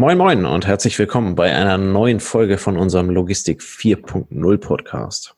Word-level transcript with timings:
Moin 0.00 0.16
Moin 0.16 0.46
und 0.46 0.66
herzlich 0.66 0.98
willkommen 0.98 1.34
bei 1.34 1.54
einer 1.54 1.76
neuen 1.76 2.20
Folge 2.20 2.56
von 2.56 2.78
unserem 2.78 3.10
Logistik 3.10 3.60
4.0 3.60 4.56
Podcast. 4.56 5.34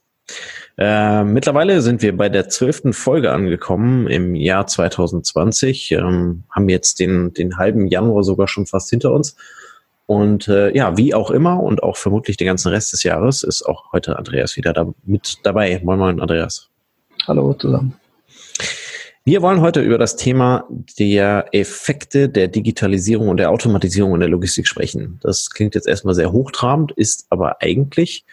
Äh, 0.79 1.25
mittlerweile 1.25 1.81
sind 1.81 2.01
wir 2.01 2.17
bei 2.17 2.29
der 2.29 2.49
zwölften 2.49 2.93
Folge 2.93 3.33
angekommen 3.33 4.07
im 4.07 4.37
Jahr 4.37 4.69
2020, 4.69 5.91
ähm, 5.91 6.45
haben 6.49 6.69
jetzt 6.69 7.01
den, 7.01 7.35
den 7.35 7.57
halben 7.57 7.89
Januar 7.89 8.23
sogar 8.23 8.47
schon 8.47 8.67
fast 8.67 8.89
hinter 8.89 9.11
uns. 9.13 9.35
Und 10.07 10.47
äh, 10.47 10.73
ja, 10.77 10.97
wie 10.97 11.13
auch 11.13 11.33
immer 11.33 11.61
und 11.61 11.83
auch 11.83 11.97
vermutlich 11.97 12.37
den 12.37 12.47
ganzen 12.47 12.69
Rest 12.69 12.93
des 12.93 13.03
Jahres 13.03 13.43
ist 13.43 13.65
auch 13.65 13.91
heute 13.91 14.17
Andreas 14.17 14.57
wieder 14.57 14.73
da, 14.73 14.87
mit 15.03 15.39
dabei. 15.43 15.81
Moin 15.83 15.99
Moin 15.99 16.21
Andreas. 16.21 16.69
Hallo 17.27 17.53
zusammen. 17.55 17.97
Wir 19.25 19.41
wollen 19.41 19.61
heute 19.61 19.81
über 19.81 19.99
das 19.99 20.17
Thema 20.17 20.67
der 20.99 21.47
Effekte 21.53 22.29
der 22.29 22.49
Digitalisierung 22.49 23.29
und 23.29 23.37
der 23.37 23.51
Automatisierung 23.51 24.15
in 24.15 24.21
der 24.21 24.29
Logistik 24.29 24.67
sprechen. 24.67 25.21
Das 25.23 25.51
klingt 25.51 25.77
jetzt 25.77 25.87
erstmal 25.87 26.15
sehr 26.15 26.33
hochtrabend, 26.33 26.91
ist 26.91 27.27
aber 27.31 27.63
eigentlich 27.63 28.25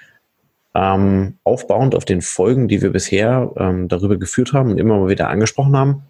ähm, 0.74 1.38
aufbauend 1.44 1.94
auf 1.94 2.06
den 2.06 2.22
Folgen, 2.22 2.68
die 2.68 2.82
wir 2.82 2.90
bisher 2.90 3.52
ähm, 3.58 3.88
darüber 3.88 4.18
geführt 4.18 4.54
haben 4.54 4.72
und 4.72 4.80
immer 4.80 4.98
mal 4.98 5.10
wieder 5.10 5.30
angesprochen 5.30 5.78
haben, 5.78 6.04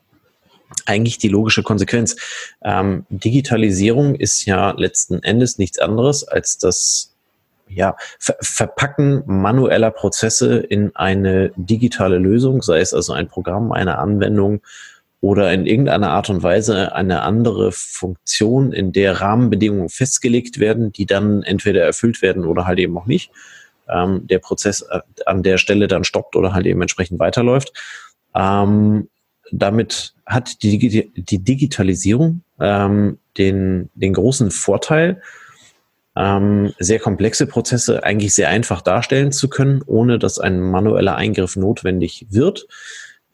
eigentlich 0.86 1.18
die 1.18 1.28
logische 1.28 1.62
Konsequenz. 1.64 2.16
Ähm, 2.64 3.06
Digitalisierung 3.10 4.16
ist 4.16 4.46
ja 4.46 4.72
letzten 4.72 5.22
Endes 5.24 5.58
nichts 5.58 5.80
anderes 5.80 6.26
als 6.26 6.58
das 6.58 7.18
ja, 7.70 7.96
Ver 8.20 8.36
Verpacken 8.42 9.24
manueller 9.26 9.92
Prozesse 9.92 10.58
in 10.58 10.96
eine 10.96 11.52
digitale 11.56 12.18
Lösung, 12.18 12.62
sei 12.62 12.80
es 12.80 12.94
also 12.94 13.14
ein 13.14 13.28
Programm, 13.28 13.72
eine 13.72 13.98
Anwendung 13.98 14.62
oder 15.22 15.52
in 15.54 15.66
irgendeiner 15.66 16.12
Art 16.12 16.30
und 16.30 16.44
Weise 16.44 16.94
eine 16.96 17.22
andere 17.22 17.72
Funktion, 17.72 18.72
in 18.72 18.94
der 18.94 19.20
Rahmenbedingungen 19.20 19.90
festgelegt 19.90 20.60
werden, 20.60 20.92
die 20.92 21.06
dann 21.06 21.44
entweder 21.44 21.84
erfüllt 21.84 22.22
werden 22.22 22.46
oder 22.46 22.66
halt 22.66 22.80
eben 22.80 22.98
auch 22.98 23.06
nicht. 23.06 23.32
Ähm, 23.90 24.28
der 24.28 24.40
Prozess 24.40 24.86
an 25.26 25.44
der 25.44 25.58
Stelle 25.58 25.88
dann 25.88 26.04
stoppt 26.04 26.36
oder 26.36 26.54
halt 26.54 26.66
eben 26.66 26.82
entsprechend 26.82 27.20
weiterläuft. 27.20 27.74
Ähm, 28.34 29.10
damit 29.52 30.14
hat 30.26 30.64
die, 30.64 31.12
die 31.16 31.40
Digitalisierung 31.40 32.42
ähm, 32.60 33.18
den, 33.38 33.90
den 33.96 34.14
großen 34.14 34.52
Vorteil, 34.52 35.22
ähm, 36.20 36.74
sehr 36.80 37.00
komplexe 37.00 37.48
Prozesse 37.48 38.04
eigentlich 38.04 38.36
sehr 38.36 38.50
einfach 38.50 38.82
darstellen 38.82 39.32
zu 39.32 39.48
können, 39.48 39.82
ohne 39.86 40.20
dass 40.20 40.38
ein 40.38 40.60
manueller 40.60 41.16
Eingriff 41.16 41.56
notwendig 41.56 42.28
wird. 42.30 42.68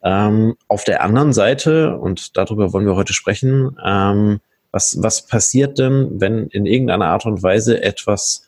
Ähm, 0.04 0.56
auf 0.68 0.84
der 0.84 1.02
anderen 1.02 1.32
Seite, 1.32 1.96
und 1.96 2.36
darüber 2.36 2.72
wollen 2.72 2.86
wir 2.86 2.94
heute 2.94 3.12
sprechen, 3.12 3.76
ähm, 3.84 4.40
was, 4.70 5.02
was 5.02 5.26
passiert 5.26 5.80
denn, 5.80 6.20
wenn 6.20 6.46
in 6.46 6.64
irgendeiner 6.64 7.06
Art 7.06 7.26
und 7.26 7.42
Weise 7.42 7.82
etwas 7.82 8.46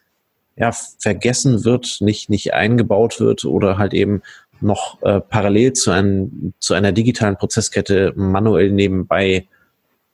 ja, 0.56 0.70
vergessen 0.72 1.64
wird, 1.64 1.96
nicht, 2.00 2.30
nicht 2.30 2.54
eingebaut 2.54 3.18
wird 3.18 3.44
oder 3.44 3.76
halt 3.76 3.92
eben 3.92 4.22
noch 4.60 5.02
äh, 5.02 5.20
parallel 5.20 5.72
zu, 5.72 5.90
einem, 5.90 6.52
zu 6.60 6.74
einer 6.74 6.92
digitalen 6.92 7.36
Prozesskette 7.36 8.12
manuell 8.14 8.70
nebenbei 8.70 9.48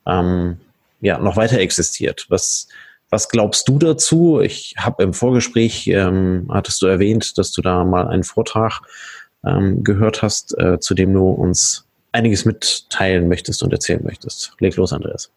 ähm, 0.06 0.58
ja, 1.00 1.18
noch 1.18 1.36
weiter 1.36 1.58
existiert? 1.58 2.26
Was, 2.30 2.68
was 3.10 3.28
glaubst 3.28 3.68
du 3.68 3.78
dazu? 3.78 4.40
Ich 4.40 4.74
habe 4.78 5.02
im 5.02 5.12
Vorgespräch, 5.12 5.86
ähm, 5.88 6.48
hattest 6.50 6.82
du 6.82 6.86
erwähnt, 6.86 7.38
dass 7.38 7.52
du 7.52 7.62
da 7.62 7.84
mal 7.84 8.08
einen 8.08 8.24
Vortrag 8.24 8.80
ähm, 9.44 9.84
gehört 9.84 10.22
hast, 10.22 10.56
äh, 10.58 10.80
zu 10.80 10.94
dem 10.94 11.12
du 11.12 11.28
uns 11.28 11.86
einiges 12.12 12.44
mitteilen 12.44 13.28
möchtest 13.28 13.62
und 13.62 13.72
erzählen 13.72 14.02
möchtest. 14.02 14.52
Leg 14.58 14.76
los, 14.76 14.92
Andreas. 14.92 15.30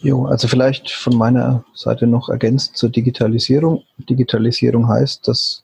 Jo, 0.00 0.26
also 0.26 0.46
vielleicht 0.46 0.90
von 0.90 1.16
meiner 1.16 1.64
Seite 1.74 2.06
noch 2.06 2.28
ergänzt 2.28 2.76
zur 2.76 2.88
Digitalisierung. 2.88 3.82
Digitalisierung 3.98 4.88
heißt, 4.88 5.26
dass 5.26 5.62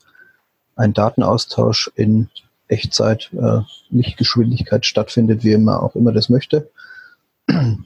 ein 0.76 0.92
Datenaustausch 0.92 1.90
in 1.94 2.28
Echtzeit, 2.66 3.30
äh, 3.34 3.60
Lichtgeschwindigkeit 3.90 4.84
stattfindet, 4.86 5.44
wie 5.44 5.52
immer 5.52 5.82
auch 5.82 5.94
immer 5.94 6.12
das 6.12 6.28
möchte. 6.28 6.68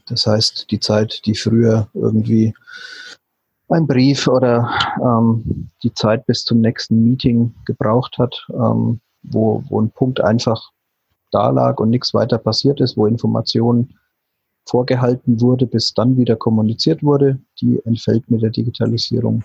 Das 0.07 0.27
heißt, 0.27 0.71
die 0.71 0.81
Zeit, 0.81 1.27
die 1.27 1.35
früher 1.35 1.89
irgendwie 1.93 2.55
ein 3.71 3.87
Brief 3.87 4.27
oder 4.27 4.71
ähm, 5.03 5.71
die 5.83 5.93
Zeit 5.93 6.27
bis 6.27 6.45
zum 6.45 6.61
nächsten 6.61 7.03
Meeting 7.03 7.55
gebraucht 7.67 8.19
hat, 8.19 8.47
ähm, 8.51 9.01
wo, 9.23 9.63
wo 9.69 9.81
ein 9.81 9.91
Punkt 9.91 10.21
einfach 10.21 10.71
da 11.31 11.51
lag 11.51 11.79
und 11.79 11.91
nichts 11.91 12.15
weiter 12.15 12.39
passiert 12.39 12.81
ist, 12.81 12.97
wo 12.97 13.07
Information 13.07 13.95
vorgehalten 14.67 15.41
wurde, 15.41 15.67
bis 15.67 15.95
dann 15.95 16.17
wieder 16.17 16.37
kommuniziert 16.37 17.03
wurde, 17.03 17.39
die 17.61 17.81
entfällt 17.85 18.31
mit 18.31 18.43
der 18.43 18.51
Digitalisierung 18.51 19.45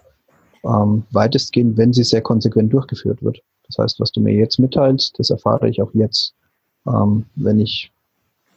ähm, 0.66 1.03
weitestgehend, 1.11 1.78
wenn 1.78 1.94
sie 1.94 2.03
sehr 2.03 2.22
konsequent 2.22 2.72
durchgeführt 2.73 3.22
wird. 3.23 3.41
Das 3.67 3.78
heißt, 3.78 4.00
was 4.00 4.11
du 4.11 4.22
mir 4.22 4.34
jetzt 4.34 4.59
mitteilst, 4.59 5.17
das 5.17 5.29
erfahre 5.29 5.69
ich 5.69 5.81
auch 5.81 5.94
jetzt. 5.94 6.34
Ähm, 6.88 7.25
wenn 7.35 7.59
ich 7.59 7.91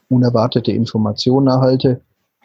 unerwartete 0.08 0.72
Informationen 0.72 1.46
erhalte, 1.48 2.00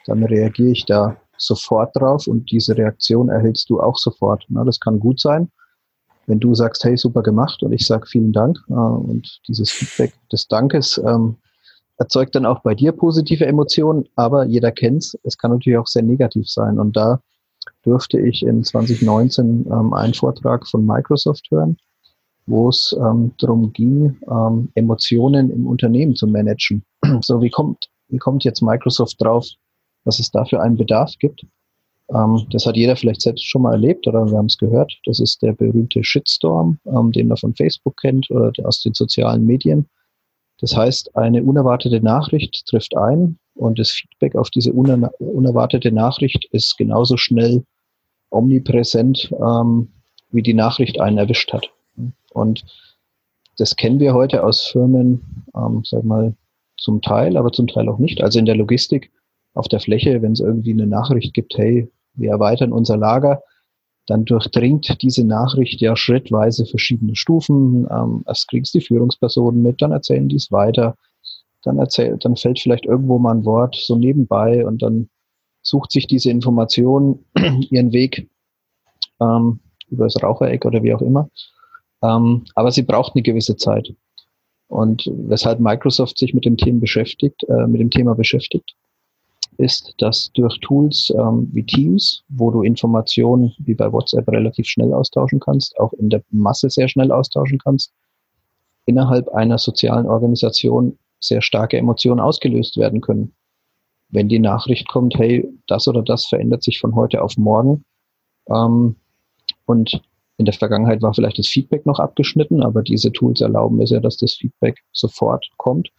dann 0.05 0.23
reagiere 0.23 0.71
ich 0.71 0.85
da 0.85 1.17
sofort 1.41 1.95
drauf 1.95 2.27
und 2.27 2.51
diese 2.51 2.77
Reaktion 2.77 3.29
erhältst 3.29 3.69
du 3.69 3.79
auch 3.79 3.97
sofort. 3.97 4.45
Na, 4.49 4.63
das 4.63 4.79
kann 4.79 4.99
gut 4.99 5.19
sein, 5.19 5.49
wenn 6.27 6.39
du 6.39 6.53
sagst, 6.53 6.83
hey, 6.83 6.97
super 6.97 7.23
gemacht 7.23 7.63
und 7.63 7.71
ich 7.71 7.85
sage 7.85 8.05
vielen 8.07 8.31
Dank 8.31 8.57
äh, 8.69 8.73
und 8.73 9.41
dieses 9.47 9.71
Feedback 9.71 10.13
des 10.31 10.47
Dankes 10.47 11.01
ähm, 11.05 11.37
erzeugt 11.97 12.35
dann 12.35 12.45
auch 12.45 12.61
bei 12.61 12.75
dir 12.75 12.91
positive 12.91 13.45
Emotionen, 13.45 14.07
aber 14.15 14.45
jeder 14.45 14.71
kennt's, 14.71 15.17
es 15.23 15.37
kann 15.37 15.51
natürlich 15.51 15.77
auch 15.77 15.87
sehr 15.87 16.03
negativ 16.03 16.49
sein 16.49 16.79
und 16.79 16.95
da 16.95 17.21
durfte 17.83 18.19
ich 18.19 18.43
in 18.43 18.63
2019 18.63 19.65
ähm, 19.69 19.93
einen 19.93 20.13
Vortrag 20.13 20.67
von 20.67 20.85
Microsoft 20.85 21.47
hören, 21.51 21.77
wo 22.45 22.69
es 22.69 22.95
ähm, 22.99 23.33
darum 23.39 23.73
ging, 23.73 24.17
ähm, 24.29 24.69
Emotionen 24.75 25.51
im 25.51 25.67
Unternehmen 25.67 26.15
zu 26.15 26.27
managen. 26.27 26.83
so, 27.21 27.41
wie 27.41 27.49
kommt, 27.49 27.89
wie 28.09 28.17
kommt 28.17 28.43
jetzt 28.43 28.61
Microsoft 28.61 29.15
drauf, 29.19 29.47
was 30.03 30.19
es 30.19 30.31
da 30.31 30.45
für 30.45 30.61
einen 30.61 30.77
Bedarf 30.77 31.13
gibt. 31.19 31.45
Ähm, 32.13 32.45
das 32.51 32.65
hat 32.65 32.75
jeder 32.75 32.95
vielleicht 32.95 33.21
selbst 33.21 33.45
schon 33.45 33.61
mal 33.61 33.73
erlebt 33.73 34.07
oder 34.07 34.29
wir 34.29 34.37
haben 34.37 34.47
es 34.47 34.57
gehört. 34.57 34.97
Das 35.05 35.19
ist 35.19 35.41
der 35.41 35.53
berühmte 35.53 36.03
Shitstorm, 36.03 36.79
ähm, 36.85 37.11
den 37.11 37.27
man 37.27 37.37
von 37.37 37.55
Facebook 37.55 37.97
kennt 37.97 38.29
oder 38.31 38.51
aus 38.65 38.81
den 38.81 38.93
sozialen 38.93 39.45
Medien. 39.45 39.87
Das 40.59 40.75
heißt, 40.75 41.15
eine 41.15 41.43
unerwartete 41.43 42.01
Nachricht 42.01 42.65
trifft 42.67 42.95
ein 42.95 43.39
und 43.55 43.79
das 43.79 43.91
Feedback 43.91 44.35
auf 44.35 44.49
diese 44.49 44.73
uner 44.73 45.11
unerwartete 45.19 45.91
Nachricht 45.91 46.47
ist 46.51 46.77
genauso 46.77 47.17
schnell 47.17 47.63
omnipräsent, 48.29 49.33
ähm, 49.39 49.89
wie 50.31 50.43
die 50.43 50.53
Nachricht 50.53 50.99
einen 50.99 51.17
erwischt 51.17 51.51
hat. 51.51 51.69
Und 52.33 52.63
das 53.57 53.75
kennen 53.75 53.99
wir 53.99 54.13
heute 54.13 54.43
aus 54.43 54.67
Firmen, 54.67 55.45
ähm, 55.55 55.81
sag 55.83 56.03
mal, 56.03 56.33
zum 56.77 57.01
Teil, 57.01 57.37
aber 57.37 57.51
zum 57.51 57.67
Teil 57.67 57.89
auch 57.89 57.99
nicht. 57.99 58.23
Also 58.23 58.39
in 58.39 58.45
der 58.45 58.55
Logistik 58.55 59.11
auf 59.53 59.67
der 59.67 59.79
Fläche, 59.79 60.21
wenn 60.21 60.33
es 60.33 60.39
irgendwie 60.39 60.73
eine 60.73 60.87
Nachricht 60.87 61.33
gibt, 61.33 61.57
hey, 61.57 61.89
wir 62.13 62.31
erweitern 62.31 62.71
unser 62.71 62.97
Lager, 62.97 63.41
dann 64.07 64.25
durchdringt 64.25 65.01
diese 65.01 65.25
Nachricht 65.25 65.79
ja 65.81 65.95
schrittweise 65.95 66.65
verschiedene 66.65 67.15
Stufen. 67.15 67.87
Ähm, 67.89 68.23
erst 68.27 68.47
kriegst 68.49 68.73
die 68.73 68.81
Führungspersonen 68.81 69.61
mit, 69.61 69.81
dann 69.81 69.91
erzählen 69.91 70.27
die 70.27 70.35
es 70.35 70.51
weiter, 70.51 70.95
dann 71.63 71.77
erzählt, 71.77 72.25
dann 72.25 72.35
fällt 72.35 72.59
vielleicht 72.59 72.85
irgendwo 72.85 73.19
mal 73.19 73.35
ein 73.35 73.45
Wort 73.45 73.75
so 73.75 73.95
nebenbei 73.95 74.65
und 74.65 74.81
dann 74.81 75.09
sucht 75.61 75.91
sich 75.91 76.07
diese 76.07 76.31
Information 76.31 77.23
ihren 77.69 77.91
Weg 77.91 78.29
ähm, 79.21 79.59
über 79.89 80.05
das 80.05 80.21
Rauchereck 80.21 80.65
oder 80.65 80.81
wie 80.83 80.93
auch 80.93 81.01
immer. 81.01 81.29
Ähm, 82.01 82.45
aber 82.55 82.71
sie 82.71 82.83
braucht 82.83 83.15
eine 83.15 83.21
gewisse 83.21 83.55
Zeit. 83.55 83.93
Und 84.67 85.03
weshalb 85.13 85.59
Microsoft 85.59 86.17
sich 86.17 86.33
mit 86.33 86.45
dem 86.45 86.57
Thema 86.57 86.79
beschäftigt, 86.79 87.43
äh, 87.43 87.67
mit 87.67 87.81
dem 87.81 87.91
Thema 87.91 88.15
beschäftigt, 88.15 88.73
ist, 89.61 89.93
dass 89.99 90.31
durch 90.33 90.59
Tools 90.59 91.13
ähm, 91.17 91.49
wie 91.53 91.63
Teams, 91.63 92.23
wo 92.29 92.51
du 92.51 92.63
Informationen 92.63 93.53
wie 93.59 93.75
bei 93.75 93.91
WhatsApp 93.91 94.27
relativ 94.27 94.67
schnell 94.67 94.93
austauschen 94.93 95.39
kannst, 95.39 95.77
auch 95.79 95.93
in 95.93 96.09
der 96.09 96.23
Masse 96.31 96.69
sehr 96.69 96.89
schnell 96.89 97.11
austauschen 97.11 97.59
kannst, 97.59 97.93
innerhalb 98.85 99.29
einer 99.29 99.57
sozialen 99.57 100.07
Organisation 100.07 100.97
sehr 101.19 101.41
starke 101.41 101.77
Emotionen 101.77 102.19
ausgelöst 102.19 102.77
werden 102.77 103.01
können. 103.01 103.33
Wenn 104.09 104.27
die 104.27 104.39
Nachricht 104.39 104.89
kommt, 104.89 105.15
hey, 105.17 105.47
das 105.67 105.87
oder 105.87 106.01
das 106.01 106.25
verändert 106.25 106.63
sich 106.63 106.79
von 106.79 106.95
heute 106.95 107.21
auf 107.21 107.37
morgen 107.37 107.85
ähm, 108.49 108.95
und 109.65 110.01
in 110.37 110.45
der 110.45 110.55
Vergangenheit 110.55 111.03
war 111.03 111.13
vielleicht 111.13 111.37
das 111.37 111.47
Feedback 111.47 111.85
noch 111.85 111.99
abgeschnitten, 111.99 112.63
aber 112.63 112.81
diese 112.81 113.11
Tools 113.11 113.41
erlauben 113.41 113.79
es 113.81 113.91
ja, 113.91 113.99
dass 113.99 114.17
das 114.17 114.33
Feedback 114.33 114.79
sofort 114.91 115.47
kommt 115.57 115.91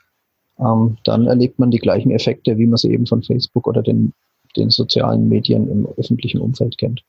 ähm, 0.63 0.97
dann 1.05 1.27
erlebt 1.27 1.59
man 1.59 1.71
die 1.71 1.79
gleichen 1.79 2.11
Effekte, 2.11 2.57
wie 2.59 2.67
man 2.67 2.77
sie 2.77 2.93
eben 2.93 3.07
von 3.07 3.23
Facebook 3.23 3.67
oder 3.67 3.83
den, 3.83 4.13
den 4.57 4.71
sozialen 4.71 5.29
Medien 5.29 5.69
im 5.69 5.87
öffentlichen 5.97 6.41
Umfeld 6.41 6.79
kennt. 6.79 7.03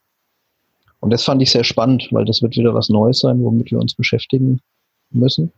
Und 1.00 1.12
das 1.12 1.24
fand 1.24 1.42
ich 1.42 1.52
sehr 1.52 1.64
spannend, 1.64 2.08
weil 2.12 2.26
das 2.26 2.42
wird 2.42 2.56
wieder 2.56 2.74
was 2.74 2.90
Neues 2.90 3.20
sein, 3.20 3.44
womit 3.44 3.72
wir 3.72 3.80
uns 3.80 3.94
beschäftigen 3.94 4.62
müssen, 5.12 5.52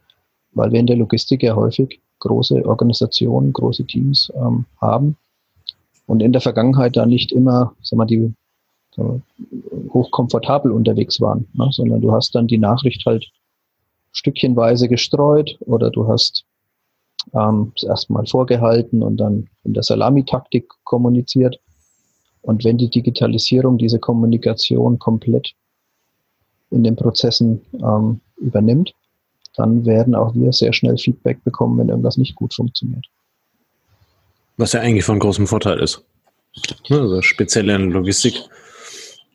weil 0.54 0.72
wir 0.72 0.80
in 0.80 0.88
der 0.88 0.98
Logistik 0.98 1.44
ja 1.44 1.56
häufig 1.56 2.02
große 2.20 2.66
Organisationen, 2.66 3.54
große 3.54 3.86
Teams 3.86 4.32
ähm, 4.36 4.66
haben 4.82 5.18
und 6.08 6.22
in 6.22 6.32
der 6.32 6.42
Vergangenheit 6.42 6.98
da 6.98 7.06
nicht 7.06 7.32
immer, 7.32 7.74
sag 7.82 7.98
mal, 7.98 8.06
die, 8.06 8.34
hochkomfortabel 9.94 10.72
unterwegs 10.72 11.20
waren, 11.22 11.48
ne? 11.54 11.68
sondern 11.72 12.02
du 12.02 12.12
hast 12.12 12.36
dann 12.36 12.48
die 12.48 12.58
Nachricht 12.58 13.06
halt 13.06 13.30
stückchenweise 14.12 14.88
gestreut 14.88 15.58
oder 15.62 15.92
du 15.92 16.08
hast 16.08 16.46
ähm, 17.34 17.74
erstmal 17.82 18.26
vorgehalten 18.26 19.04
und 19.04 19.18
dann 19.18 19.48
in 19.64 19.74
der 19.74 19.84
Salamitaktik 19.84 20.70
kommuniziert. 20.84 21.60
Und 22.42 22.64
wenn 22.64 22.78
die 22.78 22.90
Digitalisierung 22.90 23.78
diese 23.78 24.00
Kommunikation 24.00 25.00
komplett 25.00 25.54
in 26.70 26.84
den 26.84 26.96
Prozessen 26.96 27.62
ähm, 27.74 28.22
übernimmt, 28.38 28.94
dann 29.56 29.86
werden 29.86 30.16
auch 30.16 30.36
wir 30.36 30.52
sehr 30.52 30.74
schnell 30.74 30.98
Feedback 30.98 31.44
bekommen, 31.44 31.80
wenn 31.80 31.90
irgendwas 31.90 32.18
nicht 32.18 32.36
gut 32.36 32.54
funktioniert. 32.54 33.06
Was 34.58 34.74
ja 34.74 34.82
eigentlich 34.82 35.06
von 35.06 35.20
großem 35.20 35.48
Vorteil 35.48 35.80
ist. 35.80 36.04
Also 36.90 37.22
speziell 37.22 37.70
in 37.70 37.92
Logistik. 37.92 38.42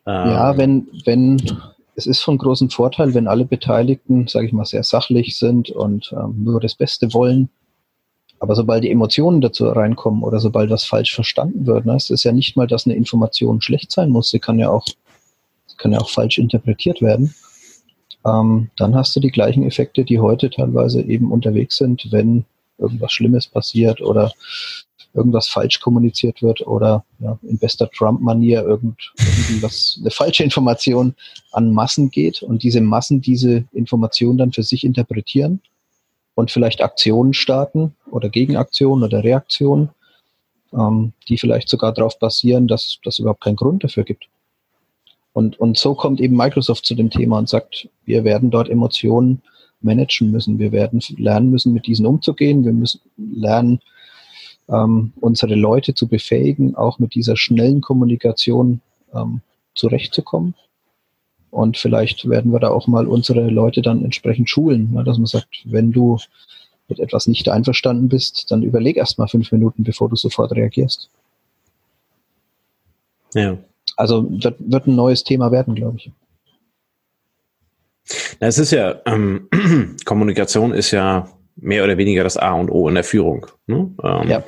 ja, 0.07 0.53
ähm, 0.53 0.59
wenn, 0.59 0.89
wenn, 1.05 1.61
es 1.95 2.07
ist 2.07 2.21
von 2.21 2.39
großem 2.39 2.71
Vorteil, 2.71 3.15
wenn 3.15 3.29
alle 3.29 3.45
Beteiligten, 3.45 4.27
sage 4.29 4.47
ich 4.47 4.53
mal, 4.53 4.65
sehr 4.65 4.83
sachlich 4.83 5.39
sind 5.39 5.71
und 5.71 6.13
ähm, 6.13 6.43
nur 6.45 6.61
das 6.61 6.75
Beste 6.75 7.13
wollen. 7.13 7.51
Aber 8.41 8.55
sobald 8.55 8.83
die 8.83 8.91
Emotionen 8.91 9.43
dazu 9.43 9.69
reinkommen 9.69 10.25
oder 10.25 10.41
sobald 10.41 10.71
was 10.71 10.85
falsch 10.85 11.15
verstanden 11.15 11.67
wird, 11.67 11.85
ne, 11.85 11.95
es 11.95 12.09
ist 12.09 12.25
ja 12.25 12.33
nicht 12.33 12.57
mal, 12.57 12.67
dass 12.67 12.87
eine 12.87 12.97
Information 12.97 13.61
schlecht 13.61 13.93
sein 13.93 14.11
muss, 14.11 14.31
sie 14.31 14.41
kann 14.41 14.59
ja 14.59 14.71
auch, 14.71 14.87
kann 15.77 15.93
ja 15.93 16.01
auch 16.01 16.09
falsch 16.09 16.39
interpretiert 16.39 17.03
werden. 17.03 17.35
Ähm, 18.27 18.71
dann 18.77 18.95
hast 18.95 19.15
du 19.15 19.21
die 19.21 19.31
gleichen 19.31 19.63
Effekte, 19.65 20.05
die 20.05 20.21
heute 20.21 20.49
teilweise 20.49 21.03
eben 21.03 21.31
unterwegs 21.31 21.77
sind, 21.77 22.09
wenn 22.11 22.47
irgendwas 22.79 23.13
Schlimmes 23.13 23.47
passiert 23.47 24.01
oder 24.01 24.33
irgendwas 25.13 25.49
falsch 25.49 25.81
kommuniziert 25.81 26.41
wird 26.41 26.67
oder 26.67 27.05
ja, 27.19 27.39
in 27.43 27.59
bester 27.59 27.91
Trump-Manier 27.91 28.63
irgend, 28.63 29.13
eine 30.01 30.11
falsche 30.11 30.45
Information 30.45 31.15
an 31.53 31.73
Massen 31.73 32.11
geht 32.11 32.43
und 32.43 32.63
diese 32.63 32.81
Massen 32.81 33.21
diese 33.21 33.65
Information 33.73 34.39
dann 34.39 34.53
für 34.53 34.63
sich 34.63 34.85
interpretieren 34.85 35.61
und 36.41 36.51
vielleicht 36.51 36.81
Aktionen 36.81 37.35
starten 37.35 37.95
oder 38.11 38.31
Gegenaktionen 38.31 39.05
oder 39.05 39.23
Reaktionen, 39.23 39.91
ähm, 40.73 41.13
die 41.29 41.37
vielleicht 41.37 41.69
sogar 41.69 41.93
darauf 41.93 42.19
basieren, 42.19 42.67
dass 42.67 42.99
das 43.05 43.19
überhaupt 43.19 43.43
keinen 43.43 43.57
Grund 43.57 43.85
dafür 43.85 44.05
gibt. 44.05 44.25
Und, 45.35 45.61
und 45.61 45.77
so 45.77 45.95
kommt 45.95 46.19
eben 46.19 46.37
Microsoft 46.37 46.87
zu 46.87 46.95
dem 46.95 47.11
Thema 47.11 47.39
und 47.39 47.49
sagt, 47.49 47.89
wir 48.07 48.25
werden 48.25 48.51
dort 48.51 48.71
Emotionen 48.71 49.43
managen 49.83 50.31
müssen. 50.31 50.59
Wir 50.59 50.73
werden 50.73 51.01
lernen 51.19 51.51
müssen, 51.51 51.75
mit 51.75 51.87
diesen 51.87 52.07
umzugehen. 52.07 52.65
Wir 52.65 52.73
müssen 52.73 53.01
lernen, 53.17 53.81
ähm, 54.71 55.13
unsere 55.21 55.55
Leute 55.55 55.95
zu 55.95 56.09
befähigen, 56.09 56.75
auch 56.75 56.99
mit 56.99 57.15
dieser 57.15 57.37
schnellen 57.37 57.83
Kommunikation 57.83 58.81
ähm, 59.15 59.43
zurechtzukommen. 59.75 60.55
Und 61.51 61.77
vielleicht 61.77 62.29
werden 62.29 62.53
wir 62.53 62.61
da 62.61 62.69
auch 62.71 62.87
mal 62.87 63.07
unsere 63.07 63.49
Leute 63.49 63.83
dann 63.83 64.05
entsprechend 64.05 64.49
schulen, 64.49 64.93
ne, 64.93 65.05
dass 65.05 65.19
man 65.19 65.27
sagt, 65.27 65.49
wenn 65.65 65.91
du 65.93 66.19
mit 66.89 67.01
etwas 67.01 67.27
nicht 67.27 67.49
einverstanden 67.49 68.09
bist, 68.09 68.51
dann 68.51 68.63
überleg 68.63 68.97
erst 68.97 69.19
mal 69.19 69.29
fünf 69.29 69.51
Minuten, 69.53 69.85
bevor 69.85 70.09
du 70.09 70.17
sofort 70.17 70.53
reagierst. 70.53 71.11
Ja. 73.35 73.59
Also 73.97 74.27
wird, 74.31 74.57
wird 74.59 74.87
ein 74.87 74.97
neues 74.97 75.25
Thema 75.25 75.53
werden, 75.53 75.75
glaube 75.75 75.99
ich. 75.99 76.11
Es 78.41 78.59
ist 78.59 78.73
ja, 78.73 79.01
ähm, 79.07 79.49
Kommunikation 80.05 80.73
ist 80.73 80.91
ja 80.91 81.29
mehr 81.57 81.85
oder 81.85 81.97
weniger 81.97 82.25
das 82.25 82.37
A 82.37 82.55
und 82.55 82.71
O 82.71 82.89
in 82.89 82.95
der 82.95 83.05
Führung. 83.05 83.47
Ne? 83.67 83.91
Ähm, 84.03 84.29
ja. 84.29 84.43